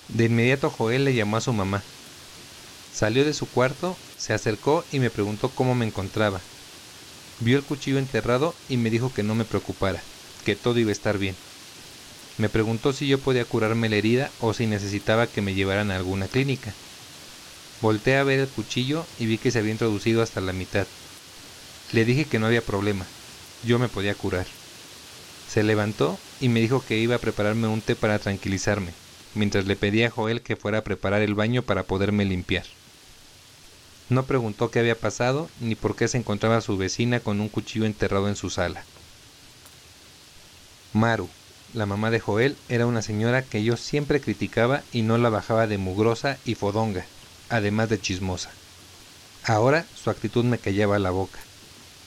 De 0.08 0.24
inmediato 0.24 0.70
Joel 0.70 1.04
le 1.04 1.14
llamó 1.14 1.36
a 1.36 1.40
su 1.40 1.52
mamá. 1.52 1.82
Salió 2.92 3.24
de 3.24 3.32
su 3.32 3.46
cuarto, 3.46 3.96
se 4.18 4.32
acercó 4.32 4.84
y 4.92 4.98
me 4.98 5.10
preguntó 5.10 5.48
cómo 5.50 5.74
me 5.74 5.86
encontraba. 5.86 6.40
Vio 7.40 7.56
el 7.56 7.64
cuchillo 7.64 7.98
enterrado 7.98 8.54
y 8.68 8.76
me 8.76 8.90
dijo 8.90 9.12
que 9.14 9.22
no 9.22 9.34
me 9.34 9.44
preocupara, 9.44 10.02
que 10.44 10.56
todo 10.56 10.78
iba 10.78 10.90
a 10.90 10.92
estar 10.92 11.16
bien. 11.16 11.36
Me 12.38 12.48
preguntó 12.48 12.92
si 12.92 13.06
yo 13.06 13.18
podía 13.18 13.44
curarme 13.44 13.88
la 13.88 13.96
herida 13.96 14.30
o 14.40 14.52
si 14.52 14.66
necesitaba 14.66 15.26
que 15.26 15.42
me 15.42 15.54
llevaran 15.54 15.90
a 15.90 15.96
alguna 15.96 16.26
clínica. 16.26 16.74
Volté 17.80 18.16
a 18.16 18.24
ver 18.24 18.40
el 18.40 18.48
cuchillo 18.48 19.06
y 19.18 19.26
vi 19.26 19.38
que 19.38 19.50
se 19.50 19.58
había 19.58 19.72
introducido 19.72 20.22
hasta 20.22 20.40
la 20.40 20.52
mitad. 20.52 20.86
Le 21.92 22.04
dije 22.04 22.26
que 22.26 22.38
no 22.38 22.46
había 22.46 22.60
problema, 22.60 23.06
yo 23.64 23.78
me 23.78 23.88
podía 23.88 24.14
curar. 24.14 24.46
Se 25.48 25.62
levantó 25.62 26.18
y 26.40 26.48
me 26.48 26.60
dijo 26.60 26.84
que 26.84 26.98
iba 26.98 27.16
a 27.16 27.20
prepararme 27.20 27.68
un 27.68 27.80
té 27.80 27.96
para 27.96 28.18
tranquilizarme, 28.18 28.92
mientras 29.34 29.64
le 29.66 29.76
pedí 29.76 30.02
a 30.04 30.10
Joel 30.10 30.42
que 30.42 30.56
fuera 30.56 30.78
a 30.78 30.84
preparar 30.84 31.22
el 31.22 31.34
baño 31.34 31.62
para 31.62 31.84
poderme 31.84 32.24
limpiar. 32.24 32.64
No 34.10 34.26
preguntó 34.26 34.70
qué 34.70 34.80
había 34.80 34.98
pasado 34.98 35.48
ni 35.60 35.74
por 35.74 35.96
qué 35.96 36.06
se 36.06 36.18
encontraba 36.18 36.60
su 36.60 36.76
vecina 36.76 37.20
con 37.20 37.40
un 37.40 37.48
cuchillo 37.48 37.86
enterrado 37.86 38.28
en 38.28 38.36
su 38.36 38.50
sala. 38.50 38.84
Maru, 40.92 41.28
la 41.72 41.86
mamá 41.86 42.10
de 42.10 42.20
Joel, 42.20 42.56
era 42.68 42.86
una 42.86 43.02
señora 43.02 43.42
que 43.42 43.62
yo 43.62 43.76
siempre 43.76 44.20
criticaba 44.20 44.82
y 44.92 45.02
no 45.02 45.16
la 45.16 45.30
bajaba 45.30 45.66
de 45.66 45.78
mugrosa 45.78 46.38
y 46.44 46.56
fodonga, 46.56 47.06
además 47.50 47.88
de 47.88 48.00
chismosa. 48.00 48.50
Ahora 49.44 49.84
su 49.94 50.10
actitud 50.10 50.44
me 50.44 50.58
callaba 50.58 50.98
la 50.98 51.10
boca. 51.10 51.38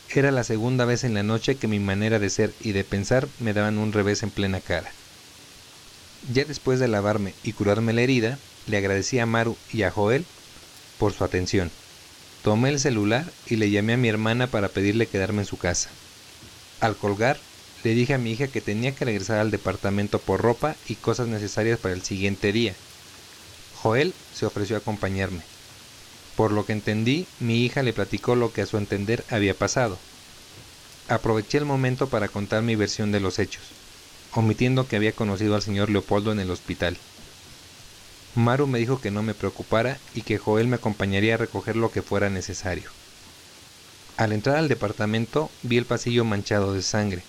Era 0.10 0.32
la 0.32 0.43
segunda 0.43 0.86
vez 0.86 1.03
en 1.03 1.13
la 1.13 1.23
noche 1.23 1.56
que 1.56 1.67
mi 1.67 1.79
manera 1.79 2.19
de 2.19 2.29
ser 2.29 2.53
y 2.62 2.71
de 2.71 2.84
pensar 2.84 3.27
me 3.39 3.53
daban 3.53 3.77
un 3.77 3.93
revés 3.93 4.23
en 4.23 4.29
plena 4.29 4.62
cara. 4.62 4.91
Ya 6.32 6.45
después 6.45 6.79
de 6.79 6.88
lavarme 6.88 7.34
y 7.43 7.53
curarme 7.53 7.93
la 7.93 8.01
herida, 8.01 8.38
le 8.67 8.77
agradecí 8.77 9.19
a 9.19 9.25
Maru 9.25 9.58
y 9.71 9.84
a 9.84 9.91
Joel 9.91 10.25
por 10.97 11.13
su 11.13 11.23
atención. 11.23 11.71
Tomé 12.43 12.69
el 12.69 12.79
celular 12.79 13.25
y 13.47 13.56
le 13.56 13.71
llamé 13.71 13.93
a 13.93 13.97
mi 13.97 14.08
hermana 14.08 14.47
para 14.47 14.69
pedirle 14.69 15.08
quedarme 15.08 15.41
en 15.41 15.47
su 15.47 15.58
casa. 15.58 15.89
Al 16.79 16.95
colgar, 16.95 17.39
le 17.84 17.95
dije 17.95 18.13
a 18.13 18.17
mi 18.17 18.32
hija 18.32 18.47
que 18.47 18.62
tenía 18.62 18.93
que 18.93 19.06
regresar 19.06 19.39
al 19.39 19.51
departamento 19.51 20.19
por 20.19 20.41
ropa 20.41 20.75
y 20.88 20.95
cosas 20.95 21.27
necesarias 21.27 21.79
para 21.79 21.93
el 21.93 22.03
siguiente 22.03 22.51
día. 22.51 22.75
Joel 23.83 24.13
se 24.33 24.45
ofreció 24.45 24.77
a 24.77 24.79
acompañarme. 24.79 25.41
Por 26.37 26.53
lo 26.53 26.65
que 26.65 26.71
entendí, 26.71 27.27
mi 27.41 27.65
hija 27.65 27.83
le 27.83 27.91
platicó 27.91 28.33
lo 28.33 28.53
que 28.53 28.61
a 28.61 28.65
su 28.65 28.77
entender 28.77 29.25
había 29.29 29.53
pasado. 29.53 29.97
Aproveché 31.09 31.57
el 31.57 31.65
momento 31.65 32.07
para 32.07 32.29
contar 32.29 32.63
mi 32.63 32.77
versión 32.77 33.11
de 33.11 33.19
los 33.19 33.39
hechos, 33.39 33.63
omitiendo 34.31 34.87
que 34.87 34.95
había 34.95 35.11
conocido 35.11 35.55
al 35.55 35.61
señor 35.61 35.89
Leopoldo 35.89 36.31
en 36.31 36.39
el 36.39 36.49
hospital. 36.49 36.95
Maru 38.35 38.67
me 38.67 38.79
dijo 38.79 39.01
que 39.01 39.11
no 39.11 39.21
me 39.21 39.33
preocupara 39.33 39.99
y 40.15 40.21
que 40.21 40.37
Joel 40.37 40.69
me 40.69 40.77
acompañaría 40.77 41.33
a 41.33 41.37
recoger 41.37 41.75
lo 41.75 41.91
que 41.91 42.01
fuera 42.01 42.29
necesario. 42.29 42.89
Al 44.15 44.31
entrar 44.31 44.55
al 44.55 44.69
departamento 44.69 45.51
vi 45.61 45.77
el 45.77 45.85
pasillo 45.85 46.23
manchado 46.23 46.73
de 46.73 46.83
sangre, 46.83 47.21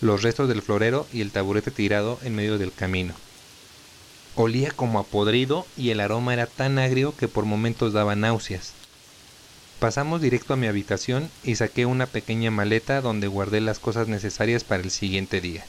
los 0.00 0.22
restos 0.22 0.48
del 0.48 0.62
florero 0.62 1.06
y 1.12 1.20
el 1.20 1.32
taburete 1.32 1.70
tirado 1.70 2.18
en 2.22 2.34
medio 2.34 2.56
del 2.56 2.72
camino. 2.72 3.12
Olía 4.34 4.70
como 4.70 4.98
a 4.98 5.04
podrido 5.04 5.66
y 5.76 5.90
el 5.90 6.00
aroma 6.00 6.32
era 6.32 6.46
tan 6.46 6.78
agrio 6.78 7.14
que 7.16 7.28
por 7.28 7.44
momentos 7.44 7.92
daba 7.92 8.16
náuseas. 8.16 8.72
Pasamos 9.78 10.22
directo 10.22 10.54
a 10.54 10.56
mi 10.56 10.66
habitación 10.66 11.28
y 11.42 11.56
saqué 11.56 11.84
una 11.84 12.06
pequeña 12.06 12.50
maleta 12.50 13.02
donde 13.02 13.26
guardé 13.26 13.60
las 13.60 13.78
cosas 13.78 14.08
necesarias 14.08 14.64
para 14.64 14.82
el 14.82 14.90
siguiente 14.90 15.40
día. 15.40 15.64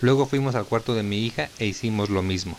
Luego 0.00 0.26
fuimos 0.26 0.54
al 0.54 0.66
cuarto 0.66 0.94
de 0.94 1.02
mi 1.02 1.24
hija 1.24 1.48
e 1.58 1.66
hicimos 1.66 2.10
lo 2.10 2.22
mismo. 2.22 2.58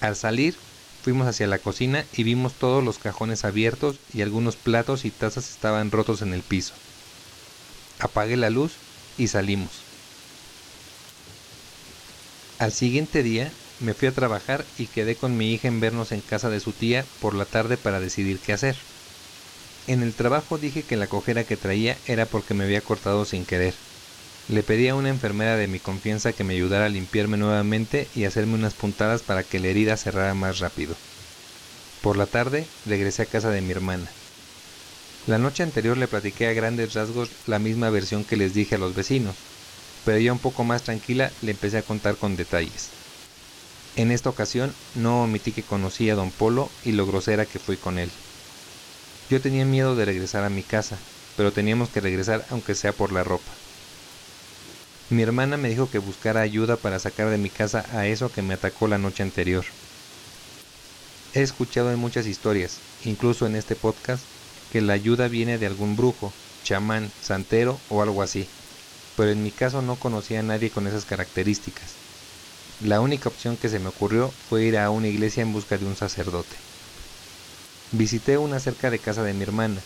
Al 0.00 0.16
salir, 0.16 0.56
fuimos 1.02 1.26
hacia 1.26 1.48
la 1.48 1.58
cocina 1.58 2.06
y 2.12 2.22
vimos 2.22 2.54
todos 2.54 2.82
los 2.82 2.98
cajones 2.98 3.44
abiertos 3.44 3.96
y 4.14 4.22
algunos 4.22 4.56
platos 4.56 5.04
y 5.04 5.10
tazas 5.10 5.50
estaban 5.50 5.90
rotos 5.90 6.22
en 6.22 6.32
el 6.32 6.42
piso. 6.42 6.74
Apagué 7.98 8.36
la 8.36 8.48
luz 8.48 8.72
y 9.18 9.28
salimos. 9.28 9.87
Al 12.58 12.72
siguiente 12.72 13.22
día 13.22 13.52
me 13.78 13.94
fui 13.94 14.08
a 14.08 14.14
trabajar 14.14 14.66
y 14.76 14.88
quedé 14.88 15.16
con 15.16 15.36
mi 15.36 15.52
hija 15.54 15.68
en 15.68 15.78
vernos 15.78 16.10
en 16.10 16.22
casa 16.22 16.50
de 16.50 16.58
su 16.58 16.72
tía 16.72 17.06
por 17.20 17.34
la 17.34 17.44
tarde 17.44 17.78
para 17.78 18.00
decidir 18.00 18.40
qué 18.40 18.52
hacer. 18.52 18.76
En 19.86 20.02
el 20.02 20.16
trabajo 20.16 20.58
dije 20.58 20.84
que 20.84 20.96
la 20.96 21.06
cojera 21.06 21.44
que 21.44 21.56
traía 21.56 21.98
era 22.04 22.30
porque 22.30 22.54
me 22.54 22.64
había 22.64 22.82
cortado 22.82 23.24
sin 23.24 23.46
querer. 23.46 23.76
Le 24.48 24.64
pedí 24.64 24.88
a 24.88 24.96
una 24.96 25.08
enfermera 25.08 25.56
de 25.56 25.68
mi 25.68 25.78
confianza 25.78 26.32
que 26.32 26.42
me 26.42 26.54
ayudara 26.54 26.86
a 26.86 26.88
limpiarme 26.88 27.36
nuevamente 27.36 28.10
y 28.12 28.24
hacerme 28.24 28.54
unas 28.54 28.74
puntadas 28.74 29.22
para 29.22 29.44
que 29.44 29.60
la 29.60 29.68
herida 29.68 29.96
cerrara 29.96 30.34
más 30.34 30.58
rápido. 30.58 30.96
Por 32.00 32.16
la 32.16 32.26
tarde 32.26 32.72
regresé 32.84 33.22
a 33.22 33.26
casa 33.26 33.50
de 33.50 33.62
mi 33.62 33.70
hermana. 33.70 34.16
La 35.26 35.38
noche 35.38 35.62
anterior 35.62 35.96
le 35.96 36.08
platiqué 36.08 36.48
a 36.48 36.54
grandes 36.54 36.94
rasgos 36.94 37.36
la 37.44 37.60
misma 37.60 37.88
versión 37.90 38.24
que 38.24 38.36
les 38.36 38.52
dije 38.52 38.74
a 38.74 38.78
los 38.78 38.94
vecinos, 38.94 39.46
pero 40.04 40.18
ya 40.18 40.32
un 40.32 40.38
poco 40.38 40.64
más 40.64 40.82
tranquila 40.82 41.32
le 41.40 41.52
empecé 41.52 41.78
a 41.78 41.82
contar 41.82 42.16
con 42.18 42.36
detalles. 42.36 42.90
En 43.96 44.12
esta 44.12 44.30
ocasión 44.30 44.72
no 44.94 45.24
omití 45.24 45.52
que 45.52 45.64
conocí 45.64 46.08
a 46.08 46.14
don 46.14 46.30
Polo 46.30 46.68
y 46.84 46.92
lo 46.92 47.06
grosera 47.06 47.46
que 47.46 47.58
fui 47.58 47.76
con 47.76 47.98
él. 47.98 48.10
Yo 49.28 49.40
tenía 49.40 49.64
miedo 49.64 49.96
de 49.96 50.04
regresar 50.04 50.44
a 50.44 50.50
mi 50.50 50.62
casa, 50.62 50.98
pero 51.36 51.52
teníamos 51.52 51.90
que 51.90 52.00
regresar 52.00 52.46
aunque 52.48 52.74
sea 52.74 52.92
por 52.92 53.12
la 53.12 53.24
ropa. 53.24 53.52
Mi 55.10 55.22
hermana 55.22 55.56
me 55.56 55.68
dijo 55.68 55.90
que 55.90 55.98
buscara 55.98 56.42
ayuda 56.42 56.76
para 56.76 56.98
sacar 56.98 57.30
de 57.30 57.38
mi 57.38 57.50
casa 57.50 57.84
a 57.90 58.06
eso 58.06 58.30
que 58.30 58.42
me 58.42 58.54
atacó 58.54 58.88
la 58.88 58.98
noche 58.98 59.22
anterior. 59.22 59.64
He 61.32 61.42
escuchado 61.42 61.90
en 61.90 61.98
muchas 61.98 62.26
historias, 62.26 62.80
incluso 63.04 63.46
en 63.46 63.56
este 63.56 63.74
podcast, 63.74 64.24
que 64.70 64.80
la 64.80 64.92
ayuda 64.92 65.28
viene 65.28 65.58
de 65.58 65.66
algún 65.66 65.96
brujo, 65.96 66.32
chamán, 66.62 67.10
santero 67.20 67.80
o 67.88 68.02
algo 68.02 68.22
así 68.22 68.46
pero 69.18 69.32
en 69.32 69.42
mi 69.42 69.50
caso 69.50 69.82
no 69.82 69.96
conocía 69.96 70.38
a 70.38 70.42
nadie 70.44 70.70
con 70.70 70.86
esas 70.86 71.04
características. 71.04 71.96
La 72.84 73.00
única 73.00 73.28
opción 73.28 73.56
que 73.56 73.68
se 73.68 73.80
me 73.80 73.88
ocurrió 73.88 74.30
fue 74.48 74.62
ir 74.62 74.78
a 74.78 74.90
una 74.90 75.08
iglesia 75.08 75.42
en 75.42 75.52
busca 75.52 75.76
de 75.76 75.86
un 75.86 75.96
sacerdote. 75.96 76.54
Visité 77.90 78.38
una 78.38 78.60
cerca 78.60 78.92
de 78.92 79.00
casa 79.00 79.24
de 79.24 79.34
mi 79.34 79.42
hermana, 79.42 79.80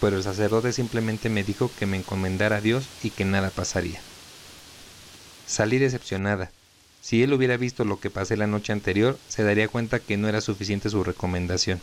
pero 0.00 0.16
el 0.16 0.22
sacerdote 0.22 0.72
simplemente 0.72 1.28
me 1.28 1.44
dijo 1.44 1.70
que 1.78 1.84
me 1.84 1.98
encomendara 1.98 2.56
a 2.56 2.60
Dios 2.62 2.88
y 3.02 3.10
que 3.10 3.26
nada 3.26 3.50
pasaría. 3.50 4.00
Salí 5.46 5.76
decepcionada. 5.76 6.50
Si 7.02 7.22
él 7.22 7.34
hubiera 7.34 7.58
visto 7.58 7.84
lo 7.84 8.00
que 8.00 8.08
pasé 8.08 8.38
la 8.38 8.46
noche 8.46 8.72
anterior, 8.72 9.18
se 9.28 9.42
daría 9.42 9.68
cuenta 9.68 9.98
que 9.98 10.16
no 10.16 10.26
era 10.26 10.40
suficiente 10.40 10.88
su 10.88 11.04
recomendación. 11.04 11.82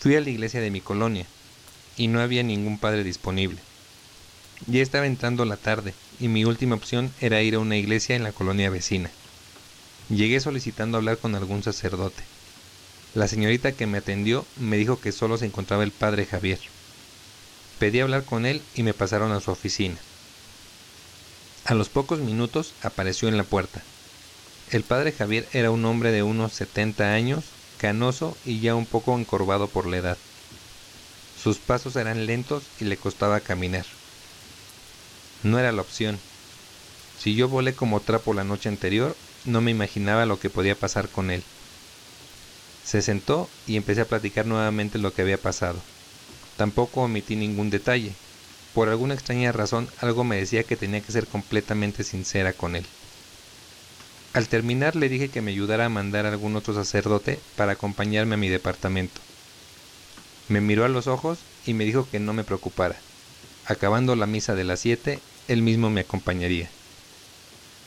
Fui 0.00 0.16
a 0.16 0.22
la 0.22 0.30
iglesia 0.30 0.62
de 0.62 0.70
mi 0.70 0.80
colonia, 0.80 1.26
y 1.98 2.08
no 2.08 2.22
había 2.22 2.42
ningún 2.42 2.78
padre 2.78 3.04
disponible. 3.04 3.60
Ya 4.66 4.80
estaba 4.80 5.06
entrando 5.06 5.44
la 5.44 5.56
tarde 5.56 5.92
y 6.20 6.28
mi 6.28 6.44
última 6.44 6.76
opción 6.76 7.10
era 7.20 7.42
ir 7.42 7.56
a 7.56 7.58
una 7.58 7.76
iglesia 7.76 8.14
en 8.14 8.22
la 8.22 8.32
colonia 8.32 8.70
vecina. 8.70 9.10
Llegué 10.08 10.38
solicitando 10.40 10.98
hablar 10.98 11.18
con 11.18 11.34
algún 11.34 11.62
sacerdote. 11.62 12.22
La 13.14 13.26
señorita 13.26 13.72
que 13.72 13.86
me 13.86 13.98
atendió 13.98 14.44
me 14.56 14.76
dijo 14.76 15.00
que 15.00 15.10
solo 15.10 15.36
se 15.36 15.46
encontraba 15.46 15.82
el 15.82 15.90
padre 15.90 16.26
Javier. 16.26 16.60
Pedí 17.78 18.00
hablar 18.00 18.24
con 18.24 18.46
él 18.46 18.62
y 18.74 18.84
me 18.84 18.94
pasaron 18.94 19.32
a 19.32 19.40
su 19.40 19.50
oficina. 19.50 19.98
A 21.64 21.74
los 21.74 21.88
pocos 21.88 22.20
minutos 22.20 22.74
apareció 22.82 23.28
en 23.28 23.36
la 23.36 23.44
puerta. 23.44 23.82
El 24.70 24.84
padre 24.84 25.12
Javier 25.12 25.48
era 25.52 25.70
un 25.70 25.84
hombre 25.84 26.12
de 26.12 26.22
unos 26.22 26.52
70 26.52 27.12
años, 27.12 27.44
canoso 27.78 28.36
y 28.44 28.60
ya 28.60 28.76
un 28.76 28.86
poco 28.86 29.18
encorvado 29.18 29.66
por 29.66 29.88
la 29.88 29.96
edad. 29.96 30.18
Sus 31.42 31.58
pasos 31.58 31.96
eran 31.96 32.26
lentos 32.26 32.62
y 32.80 32.84
le 32.84 32.96
costaba 32.96 33.40
caminar. 33.40 33.86
No 35.42 35.58
era 35.58 35.72
la 35.72 35.82
opción. 35.82 36.18
Si 37.18 37.34
yo 37.34 37.48
volé 37.48 37.74
como 37.74 38.00
trapo 38.00 38.32
la 38.34 38.44
noche 38.44 38.68
anterior, 38.68 39.16
no 39.44 39.60
me 39.60 39.70
imaginaba 39.70 40.26
lo 40.26 40.38
que 40.38 40.50
podía 40.50 40.76
pasar 40.76 41.08
con 41.08 41.30
él. 41.30 41.42
Se 42.84 43.02
sentó 43.02 43.48
y 43.66 43.76
empecé 43.76 44.02
a 44.02 44.08
platicar 44.08 44.46
nuevamente 44.46 44.98
lo 44.98 45.12
que 45.12 45.22
había 45.22 45.38
pasado. 45.38 45.78
Tampoco 46.56 47.02
omití 47.02 47.36
ningún 47.36 47.70
detalle. 47.70 48.12
Por 48.74 48.88
alguna 48.88 49.14
extraña 49.14 49.52
razón 49.52 49.88
algo 50.00 50.24
me 50.24 50.36
decía 50.36 50.62
que 50.62 50.76
tenía 50.76 51.00
que 51.00 51.12
ser 51.12 51.26
completamente 51.26 52.04
sincera 52.04 52.52
con 52.52 52.76
él. 52.76 52.86
Al 54.34 54.48
terminar 54.48 54.96
le 54.96 55.08
dije 55.08 55.28
que 55.28 55.42
me 55.42 55.50
ayudara 55.50 55.86
a 55.86 55.90
mandar 55.90 56.24
a 56.24 56.30
algún 56.30 56.56
otro 56.56 56.72
sacerdote 56.72 57.38
para 57.56 57.72
acompañarme 57.72 58.34
a 58.34 58.38
mi 58.38 58.48
departamento. 58.48 59.20
Me 60.48 60.60
miró 60.60 60.84
a 60.84 60.88
los 60.88 61.06
ojos 61.06 61.38
y 61.66 61.74
me 61.74 61.84
dijo 61.84 62.08
que 62.10 62.18
no 62.18 62.32
me 62.32 62.44
preocupara. 62.44 62.96
Acabando 63.66 64.16
la 64.16 64.26
misa 64.26 64.54
de 64.54 64.64
las 64.64 64.80
siete, 64.80 65.20
él 65.48 65.62
mismo 65.62 65.90
me 65.90 66.02
acompañaría. 66.02 66.68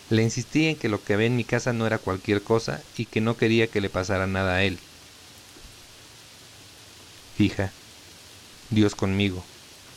Le 0.09 0.21
insistí 0.21 0.67
en 0.67 0.75
que 0.75 0.89
lo 0.89 1.03
que 1.03 1.13
había 1.13 1.27
en 1.27 1.35
mi 1.35 1.43
casa 1.43 1.73
no 1.73 1.87
era 1.87 1.97
cualquier 1.97 2.41
cosa 2.41 2.81
y 2.97 3.05
que 3.05 3.21
no 3.21 3.37
quería 3.37 3.67
que 3.67 3.81
le 3.81 3.89
pasara 3.89 4.27
nada 4.27 4.55
a 4.55 4.63
él. 4.63 4.77
Hija, 7.39 7.71
Dios 8.69 8.95
conmigo, 8.95 9.43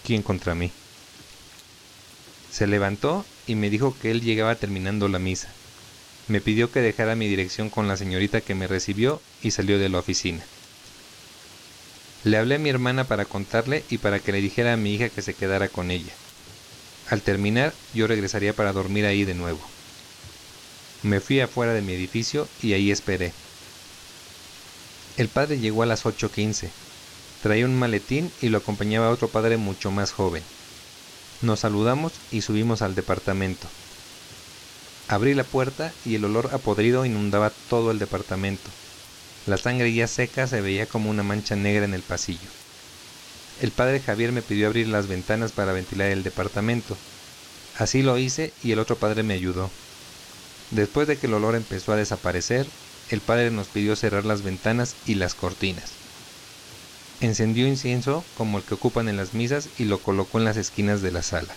¿quién 0.05 0.23
contra 0.23 0.55
mí? 0.55 0.73
Se 2.51 2.67
levantó 2.67 3.25
y 3.47 3.55
me 3.55 3.71
dijo 3.71 3.95
que 4.01 4.11
él 4.11 4.23
llegaba 4.23 4.55
terminando 4.55 5.09
la 5.09 5.19
misa. 5.19 5.49
Me 6.27 6.41
pidió 6.41 6.71
que 6.73 6.81
dejara 6.81 7.15
mi 7.15 7.29
dirección 7.29 7.71
con 7.71 7.89
la 7.89 7.97
señorita 7.97 8.41
que 8.41 8.55
me 8.55 8.67
recibió 8.67 9.21
y 9.43 9.51
salió 9.51 9.79
de 9.79 9.89
la 9.89 9.99
oficina. 9.99 10.45
Le 12.25 12.37
hablé 12.37 12.57
a 12.57 12.59
mi 12.59 12.69
hermana 12.69 13.05
para 13.05 13.25
contarle 13.25 13.85
y 13.91 13.99
para 13.99 14.19
que 14.19 14.33
le 14.33 14.41
dijera 14.41 14.73
a 14.73 14.77
mi 14.77 14.95
hija 14.95 15.09
que 15.09 15.23
se 15.23 15.35
quedara 15.35 15.69
con 15.69 15.91
ella. 15.91 16.13
Al 17.11 17.23
terminar, 17.23 17.73
yo 17.95 18.07
regresaría 18.07 18.53
para 18.53 18.73
dormir 18.73 19.07
ahí 19.07 19.25
de 19.25 19.35
nuevo. 19.35 19.61
Me 21.03 21.21
fui 21.21 21.41
afuera 21.41 21.73
de 21.73 21.81
mi 21.81 21.93
edificio 21.93 22.49
y 22.63 22.75
ahí 22.75 22.91
esperé. 22.91 23.33
El 25.17 25.29
padre 25.29 25.59
llegó 25.59 25.83
a 25.83 25.87
las 25.87 26.05
8.15. 26.05 26.69
Traía 27.43 27.65
un 27.65 27.79
maletín 27.79 28.31
y 28.43 28.49
lo 28.49 28.59
acompañaba 28.59 29.11
otro 29.11 29.29
padre 29.29 29.57
mucho 29.57 29.91
más 29.91 30.13
joven. 30.13 30.43
Nos 31.41 31.61
saludamos 31.61 32.13
y 32.31 32.43
subimos 32.43 32.83
al 32.83 32.95
departamento. 32.95 33.69
Abrí 35.09 35.35
la 35.35 35.45
puerta 35.45 35.93
y 36.05 36.17
el 36.17 36.25
olor 36.25 36.51
a 36.53 36.59
podrido 36.59 37.07
inundaba 37.07 37.53
todo 37.71 37.91
el 37.91 37.99
departamento. 37.99 38.71
La 39.47 39.57
sangre 39.57 39.95
ya 39.95 40.07
seca 40.07 40.47
se 40.47 40.61
veía 40.61 40.87
como 40.87 41.09
una 41.09 41.23
mancha 41.23 41.57
negra 41.57 41.87
en 41.87 41.95
el 41.95 42.03
pasillo. 42.03 42.51
El 43.61 43.73
padre 43.73 43.99
Javier 43.99 44.31
me 44.31 44.43
pidió 44.43 44.69
abrir 44.69 44.87
las 44.87 45.09
ventanas 45.09 45.51
para 45.51 45.73
ventilar 45.73 46.11
el 46.11 46.23
departamento. 46.23 46.97
Así 47.77 48.03
lo 48.03 48.17
hice 48.17 48.53
y 48.63 48.71
el 48.71 48.79
otro 48.79 48.97
padre 48.97 49.25
me 49.25 49.35
ayudó. 49.35 49.69
Después 50.71 51.09
de 51.09 51.17
que 51.17 51.27
el 51.27 51.35
olor 51.35 51.57
empezó 51.57 51.93
a 51.93 51.97
desaparecer, 51.97 52.67
el 53.11 53.21
padre 53.21 53.51
nos 53.51 53.67
pidió 53.67 53.97
cerrar 53.97 54.25
las 54.25 54.43
ventanas 54.43 54.95
y 55.07 55.17
las 55.17 55.35
cortinas. 55.35 55.91
Encendió 57.21 57.67
incienso 57.67 58.25
como 58.37 58.59
el 58.59 58.65
que 58.65 58.75
ocupan 58.75 59.09
en 59.09 59.17
las 59.17 59.35
misas 59.35 59.69
y 59.77 59.85
lo 59.85 59.99
colocó 59.99 60.39
en 60.39 60.45
las 60.45 60.57
esquinas 60.57 61.03
de 61.03 61.11
la 61.11 61.23
sala. 61.23 61.53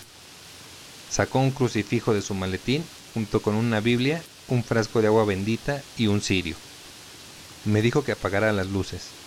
Sacó 1.08 1.38
un 1.38 1.52
crucifijo 1.52 2.14
de 2.14 2.22
su 2.22 2.34
maletín 2.34 2.82
junto 3.14 3.42
con 3.42 3.54
una 3.54 3.78
Biblia, 3.78 4.22
un 4.48 4.64
frasco 4.64 5.02
de 5.02 5.06
agua 5.06 5.24
bendita 5.24 5.82
y 5.96 6.08
un 6.08 6.20
cirio. 6.20 6.56
Me 7.64 7.80
dijo 7.80 8.02
que 8.02 8.12
apagara 8.12 8.52
las 8.52 8.66
luces 8.66 9.21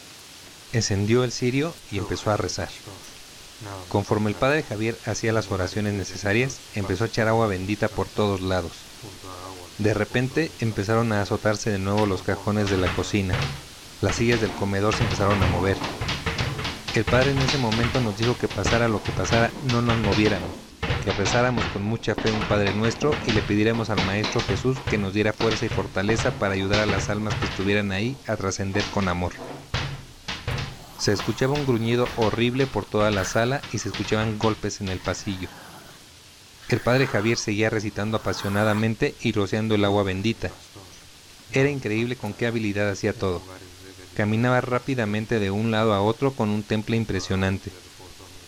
encendió 0.74 1.24
el 1.24 1.32
cirio 1.32 1.74
y 1.92 1.98
empezó 1.98 2.32
a 2.32 2.38
rezar. 2.38 2.70
Conforme 3.90 4.30
el 4.30 4.36
padre 4.36 4.64
Javier 4.64 4.98
hacía 5.06 5.32
las 5.32 5.52
oraciones 5.52 5.94
necesarias, 5.94 6.60
empezó 6.76 7.04
a 7.04 7.08
echar 7.08 7.28
agua 7.28 7.48
bendita 7.48 7.88
por 7.88 8.08
todos 8.08 8.42
lados. 8.42 8.72
De 9.78 9.94
repente 9.94 10.52
empezaron 10.60 11.12
a 11.12 11.22
azotarse 11.22 11.70
de 11.70 11.80
nuevo 11.80 12.06
los 12.06 12.22
cajones 12.22 12.70
de 12.70 12.78
la 12.78 12.94
cocina. 12.96 13.36
Las 14.02 14.16
sillas 14.16 14.42
del 14.42 14.52
comedor 14.52 14.96
se 14.96 15.04
empezaron 15.04 15.42
a 15.42 15.48
mover. 15.48 15.78
El 16.96 17.04
padre 17.04 17.32
en 17.32 17.40
ese 17.40 17.58
momento 17.58 18.00
nos 18.00 18.18
dijo 18.18 18.38
que 18.38 18.48
pasara 18.48 18.88
lo 18.88 19.04
que 19.04 19.12
pasara, 19.12 19.52
no 19.64 19.82
nos 19.82 19.98
moviéramos, 19.98 20.56
que 21.04 21.12
rezáramos 21.12 21.66
con 21.66 21.84
mucha 21.84 22.16
fe 22.16 22.32
un 22.32 22.48
Padre 22.48 22.74
nuestro 22.74 23.12
y 23.26 23.32
le 23.32 23.42
pidiéramos 23.42 23.90
al 23.90 24.04
Maestro 24.06 24.40
Jesús 24.42 24.78
que 24.90 24.98
nos 24.98 25.14
diera 25.14 25.34
fuerza 25.34 25.66
y 25.66 25.70
fortaleza 25.70 26.32
para 26.32 26.54
ayudar 26.54 26.80
a 26.80 26.86
las 26.86 27.10
almas 27.10 27.36
que 27.36 27.46
estuvieran 27.46 27.92
ahí 27.92 28.18
a 28.28 28.38
trascender 28.38 28.84
con 28.94 29.10
amor. 29.10 29.34
Se 31.06 31.14
escuchaba 31.14 31.54
un 31.54 31.68
gruñido 31.68 32.10
horrible 32.18 32.66
por 32.66 32.84
toda 32.84 33.12
la 33.12 33.26
sala 33.26 33.62
y 33.72 33.78
se 33.78 33.90
escuchaban 33.90 34.40
golpes 34.40 34.82
en 34.82 34.90
el 34.90 34.98
pasillo. 34.98 35.50
El 36.68 36.80
padre 36.80 37.06
Javier 37.06 37.38
seguía 37.38 37.70
recitando 37.70 38.18
apasionadamente 38.18 39.14
y 39.22 39.32
rociando 39.32 39.76
el 39.76 39.86
agua 39.86 40.02
bendita. 40.02 40.50
Era 41.54 41.70
increíble 41.70 42.16
con 42.16 42.34
qué 42.34 42.48
habilidad 42.48 42.90
hacía 42.90 43.14
todo. 43.14 43.44
Caminaba 44.16 44.62
rápidamente 44.62 45.38
de 45.38 45.52
un 45.52 45.70
lado 45.70 45.94
a 45.94 46.02
otro 46.02 46.34
con 46.34 46.50
un 46.50 46.64
temple 46.64 46.98
impresionante. 46.98 47.72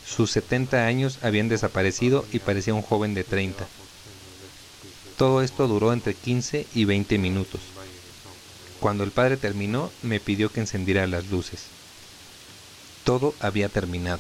Sus 0.04 0.32
70 0.32 0.88
años 0.88 1.20
habían 1.22 1.50
desaparecido 1.50 2.26
y 2.34 2.40
parecía 2.40 2.74
un 2.74 2.82
joven 2.82 3.14
de 3.14 3.24
30. 3.24 3.68
Todo 5.16 5.44
esto 5.44 5.68
duró 5.68 5.94
entre 5.94 6.16
15 6.16 6.66
y 6.74 6.86
20 6.86 7.20
minutos. 7.20 7.62
Cuando 8.80 9.04
el 9.04 9.12
padre 9.12 9.38
terminó, 9.38 9.92
me 10.02 10.20
pidió 10.20 10.52
que 10.52 10.62
encendiera 10.62 11.06
las 11.06 11.28
luces. 11.28 11.77
Todo 13.08 13.34
había 13.40 13.70
terminado. 13.70 14.20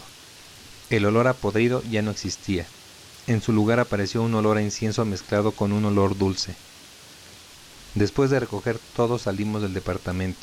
El 0.89 1.04
olor 1.04 1.28
a 1.28 1.34
podrido 1.34 1.84
ya 1.91 2.02
no 2.02 2.10
existía. 2.10 2.65
En 3.28 3.41
su 3.41 3.52
lugar 3.52 3.82
apareció 3.82 4.21
un 4.21 4.34
olor 4.34 4.56
a 4.56 4.62
incienso 4.62 5.04
mezclado 5.04 5.52
con 5.52 5.73
un 5.73 5.84
olor 5.84 6.17
dulce. 6.17 6.56
Después 7.95 8.30
de 8.30 8.39
recoger 8.39 8.80
todo 8.95 9.19
salimos 9.19 9.62
del 9.62 9.73
departamento. 9.73 10.39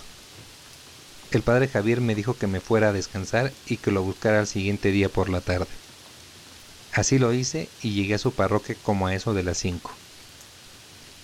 El 1.30 1.40
padre 1.40 1.68
Javier 1.68 2.02
me 2.02 2.14
dijo 2.14 2.36
que 2.36 2.46
me 2.46 2.60
fuera 2.60 2.90
a 2.90 2.92
descansar 2.92 3.50
y 3.66 3.78
que 3.78 3.90
lo 3.90 4.02
buscara 4.02 4.40
al 4.40 4.46
siguiente 4.46 4.90
día 4.90 5.08
por 5.08 5.30
la 5.30 5.40
tarde. 5.40 5.66
Así 6.92 7.18
lo 7.18 7.32
hice 7.32 7.70
y 7.82 7.94
llegué 7.94 8.12
a 8.12 8.18
su 8.18 8.34
parroquia 8.34 8.76
como 8.82 9.06
a 9.06 9.14
eso 9.14 9.32
de 9.32 9.42
las 9.42 9.56
cinco. 9.56 9.90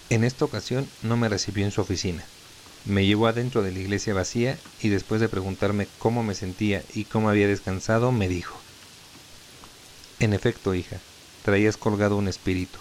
En 0.09 0.25
esta 0.25 0.47
ocasión 0.47 0.89
no 1.03 1.19
me 1.19 1.29
recibió 1.29 1.67
en 1.67 1.71
su 1.71 1.83
oficina. 1.83 2.25
Me 2.85 3.05
llevó 3.05 3.27
adentro 3.27 3.63
de 3.63 3.73
la 3.73 3.79
iglesia 3.79 4.15
vacía 4.15 4.59
y 4.81 4.89
después 4.89 5.21
de 5.21 5.29
preguntarme 5.29 5.87
cómo 5.99 6.23
me 6.23 6.35
sentía 6.35 6.83
y 6.95 7.05
cómo 7.05 7.29
había 7.29 7.47
descansado, 7.47 8.11
me 8.11 8.29
dijo, 8.29 8.59
En 10.19 10.33
efecto, 10.33 10.75
hija, 10.75 10.97
traías 11.45 11.77
colgado 11.77 12.17
un 12.17 12.29
espíritu. 12.29 12.79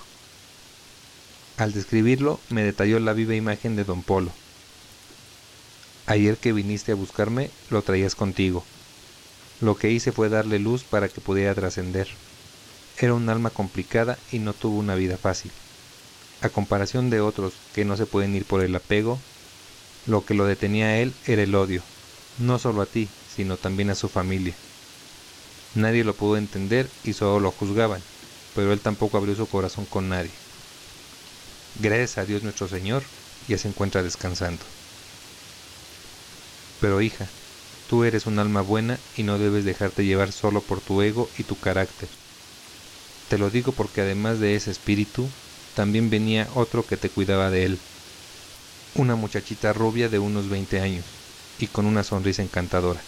Al 1.57 1.73
describirlo, 1.73 2.39
me 2.49 2.63
detalló 2.63 2.99
la 2.99 3.11
viva 3.11 3.35
imagen 3.35 3.75
de 3.75 3.83
don 3.83 4.01
Polo. 4.01 4.31
Ayer 6.05 6.37
que 6.37 6.53
viniste 6.53 6.93
a 6.93 6.95
buscarme, 6.95 7.51
lo 7.69 7.81
traías 7.81 8.15
contigo. 8.15 8.63
Lo 9.59 9.75
que 9.75 9.91
hice 9.91 10.13
fue 10.13 10.29
darle 10.29 10.57
luz 10.57 10.85
para 10.85 11.09
que 11.09 11.19
pudiera 11.19 11.53
trascender. 11.53 12.07
Era 12.97 13.13
un 13.13 13.27
alma 13.27 13.49
complicada 13.49 14.17
y 14.31 14.39
no 14.39 14.53
tuvo 14.53 14.77
una 14.77 14.95
vida 14.95 15.17
fácil. 15.17 15.51
A 16.41 16.49
comparación 16.49 17.09
de 17.09 17.19
otros 17.19 17.53
que 17.73 17.83
no 17.83 17.97
se 17.97 18.05
pueden 18.05 18.33
ir 18.35 18.45
por 18.45 18.63
el 18.63 18.73
apego, 18.73 19.19
lo 20.09 20.25
que 20.25 20.33
lo 20.33 20.45
detenía 20.45 20.87
a 20.87 20.97
él 20.97 21.13
era 21.23 21.43
el 21.43 21.53
odio, 21.53 21.83
no 22.39 22.57
solo 22.57 22.81
a 22.81 22.87
ti, 22.87 23.07
sino 23.27 23.57
también 23.57 23.91
a 23.91 23.95
su 23.95 24.09
familia. 24.09 24.55
Nadie 25.75 26.03
lo 26.03 26.15
pudo 26.15 26.35
entender 26.35 26.89
y 27.03 27.13
solo 27.13 27.39
lo 27.39 27.51
juzgaban, 27.51 28.01
pero 28.55 28.73
él 28.73 28.79
tampoco 28.79 29.17
abrió 29.17 29.35
su 29.35 29.45
corazón 29.47 29.85
con 29.85 30.09
nadie. 30.09 30.31
Gracias 31.79 32.17
a 32.17 32.25
Dios 32.25 32.41
nuestro 32.41 32.67
Señor, 32.67 33.03
ya 33.47 33.59
se 33.59 33.67
encuentra 33.67 34.01
descansando. 34.01 34.65
Pero 36.81 37.01
hija, 37.01 37.27
tú 37.87 38.03
eres 38.03 38.25
un 38.25 38.39
alma 38.39 38.63
buena 38.63 38.97
y 39.15 39.21
no 39.21 39.37
debes 39.37 39.63
dejarte 39.63 40.05
llevar 40.05 40.31
solo 40.31 40.61
por 40.61 40.81
tu 40.81 41.03
ego 41.03 41.27
y 41.37 41.43
tu 41.43 41.55
carácter. 41.59 42.09
Te 43.27 43.37
lo 43.37 43.51
digo 43.51 43.73
porque 43.73 44.01
además 44.01 44.39
de 44.39 44.55
ese 44.55 44.71
espíritu, 44.71 45.29
también 45.75 46.09
venía 46.09 46.47
otro 46.55 46.87
que 46.87 46.97
te 46.97 47.11
cuidaba 47.11 47.51
de 47.51 47.65
él, 47.65 47.79
una 48.95 49.15
muchachita 49.15 49.73
rubia 49.73 50.09
de 50.09 50.19
unos 50.19 50.49
20 50.49 50.81
años 50.81 51.05
y 51.59 51.67
con 51.67 51.85
una 51.85 52.03
sonrisa 52.03 52.41
encantadora. 52.41 53.01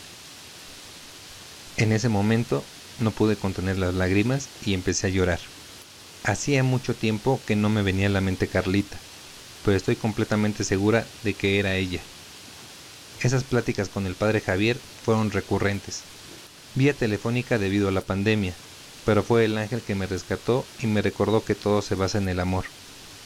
En 1.77 1.91
ese 1.91 2.09
momento 2.09 2.63
no 2.99 3.11
pude 3.11 3.35
contener 3.35 3.77
las 3.77 3.93
lágrimas 3.93 4.49
y 4.65 4.73
empecé 4.73 5.07
a 5.07 5.09
llorar. 5.09 5.39
Hacía 6.23 6.63
mucho 6.63 6.93
tiempo 6.93 7.39
que 7.47 7.55
no 7.55 7.69
me 7.69 7.81
venía 7.81 8.07
a 8.07 8.11
la 8.11 8.21
mente 8.21 8.47
Carlita, 8.47 8.97
pero 9.65 9.75
estoy 9.75 9.95
completamente 9.95 10.63
segura 10.63 11.05
de 11.23 11.33
que 11.33 11.59
era 11.59 11.75
ella. 11.75 12.01
Esas 13.21 13.43
pláticas 13.43 13.89
con 13.89 14.05
el 14.05 14.15
padre 14.15 14.41
Javier 14.41 14.77
fueron 15.03 15.31
recurrentes, 15.31 16.01
vía 16.75 16.93
telefónica 16.93 17.57
debido 17.57 17.87
a 17.87 17.91
la 17.91 18.01
pandemia, 18.01 18.53
pero 19.05 19.23
fue 19.23 19.45
el 19.45 19.57
ángel 19.57 19.81
que 19.81 19.95
me 19.95 20.07
rescató 20.07 20.65
y 20.79 20.87
me 20.87 21.01
recordó 21.01 21.43
que 21.43 21.55
todo 21.55 21.81
se 21.81 21.95
basa 21.95 22.19
en 22.19 22.29
el 22.29 22.39
amor 22.39 22.65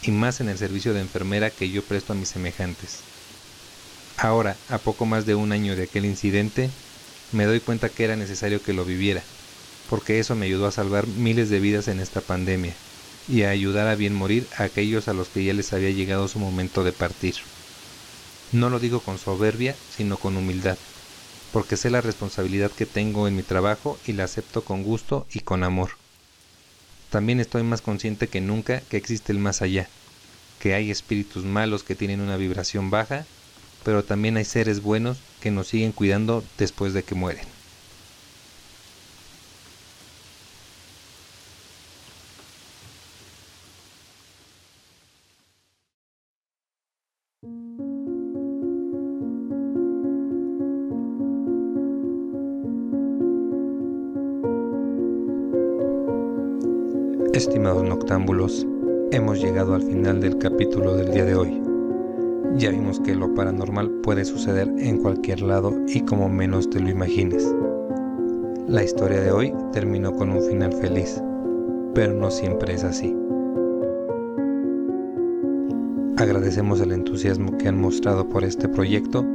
y 0.01 0.11
más 0.11 0.39
en 0.39 0.49
el 0.49 0.57
servicio 0.57 0.93
de 0.93 1.01
enfermera 1.01 1.49
que 1.49 1.69
yo 1.69 1.83
presto 1.83 2.13
a 2.13 2.15
mis 2.15 2.29
semejantes. 2.29 3.03
Ahora, 4.17 4.57
a 4.69 4.79
poco 4.79 5.05
más 5.05 5.25
de 5.25 5.35
un 5.35 5.51
año 5.51 5.75
de 5.75 5.83
aquel 5.83 6.05
incidente, 6.05 6.69
me 7.31 7.45
doy 7.45 7.59
cuenta 7.59 7.89
que 7.89 8.03
era 8.05 8.15
necesario 8.15 8.61
que 8.61 8.73
lo 8.73 8.85
viviera, 8.85 9.23
porque 9.89 10.19
eso 10.19 10.35
me 10.35 10.45
ayudó 10.45 10.67
a 10.67 10.71
salvar 10.71 11.07
miles 11.07 11.49
de 11.49 11.59
vidas 11.59 11.87
en 11.87 11.99
esta 11.99 12.21
pandemia 12.21 12.73
y 13.27 13.43
a 13.43 13.49
ayudar 13.49 13.87
a 13.87 13.95
bien 13.95 14.13
morir 14.13 14.47
a 14.57 14.63
aquellos 14.63 15.07
a 15.07 15.13
los 15.13 15.29
que 15.29 15.43
ya 15.43 15.53
les 15.53 15.73
había 15.73 15.89
llegado 15.89 16.27
su 16.27 16.39
momento 16.39 16.83
de 16.83 16.93
partir. 16.93 17.35
No 18.51 18.69
lo 18.69 18.79
digo 18.79 19.01
con 19.01 19.17
soberbia, 19.17 19.75
sino 19.89 20.17
con 20.17 20.37
humildad, 20.37 20.77
porque 21.51 21.77
sé 21.77 21.89
la 21.89 22.01
responsabilidad 22.01 22.71
que 22.71 22.85
tengo 22.85 23.27
en 23.27 23.35
mi 23.35 23.43
trabajo 23.43 23.99
y 24.05 24.13
la 24.13 24.25
acepto 24.25 24.63
con 24.63 24.83
gusto 24.83 25.27
y 25.31 25.41
con 25.41 25.63
amor. 25.63 26.04
También 27.15 27.39
estoy 27.39 27.63
más 27.63 27.81
consciente 27.81 28.27
que 28.27 28.41
nunca 28.41 28.81
que 28.81 28.97
existe 28.97 29.31
el 29.31 29.39
más 29.39 29.61
allá, 29.61 29.89
que 30.59 30.73
hay 30.73 30.91
espíritus 30.91 31.45
malos 31.45 31.85
que 31.85 31.95
tienen 31.95 32.19
una 32.19 32.35
vibración 32.35 32.89
baja, 32.91 33.23
pero 33.85 34.03
también 34.03 34.35
hay 34.35 34.43
seres 34.43 34.81
buenos 34.81 35.23
que 35.39 35.49
nos 35.49 35.69
siguen 35.69 35.93
cuidando 35.93 36.43
después 36.57 36.93
de 36.93 37.05
que 37.05 37.15
mueren. 37.15 37.54
Al 59.75 59.83
final 59.83 60.21
del 60.21 60.37
capítulo 60.37 60.95
del 60.95 61.11
día 61.11 61.25
de 61.25 61.35
hoy. 61.35 61.61
Ya 62.55 62.69
vimos 62.69 62.99
que 63.01 63.13
lo 63.13 63.33
paranormal 63.33 63.89
puede 64.01 64.23
suceder 64.23 64.71
en 64.77 64.99
cualquier 64.99 65.41
lado 65.41 65.73
y 65.87 66.01
como 66.01 66.29
menos 66.29 66.69
te 66.69 66.79
lo 66.79 66.89
imagines. 66.89 67.53
La 68.67 68.83
historia 68.83 69.19
de 69.19 69.31
hoy 69.31 69.53
terminó 69.73 70.13
con 70.13 70.29
un 70.29 70.41
final 70.41 70.71
feliz, 70.73 71.21
pero 71.93 72.13
no 72.13 72.31
siempre 72.31 72.73
es 72.73 72.83
así. 72.85 73.15
Agradecemos 76.17 76.79
el 76.79 76.93
entusiasmo 76.93 77.57
que 77.57 77.67
han 77.67 77.79
mostrado 77.79 78.27
por 78.29 78.45
este 78.45 78.69
proyecto 78.69 79.25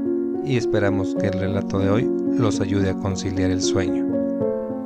y 0.44 0.57
esperamos 0.57 1.14
que 1.16 1.26
el 1.26 1.35
relato 1.35 1.79
de 1.79 1.90
hoy 1.90 2.11
los 2.38 2.61
ayude 2.61 2.90
a 2.90 2.96
conciliar 2.96 3.50
el 3.50 3.61
sueño. 3.61 4.07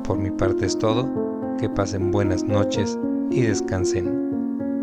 Por 0.02 0.18
mi 0.18 0.32
parte 0.32 0.66
es 0.66 0.76
todo 0.76 1.08
que 1.60 1.68
pasen 1.68 2.10
buenas 2.10 2.42
noches 2.42 2.98
y 3.30 3.42
descansen 3.42 4.23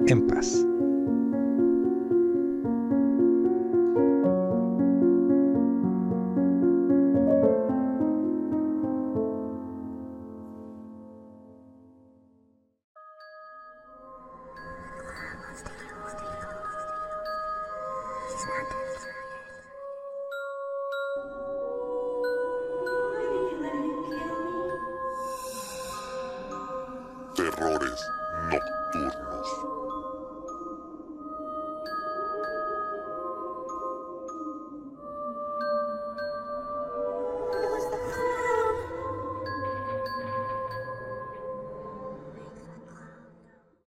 en 0.08 0.28
paz. 0.28 0.70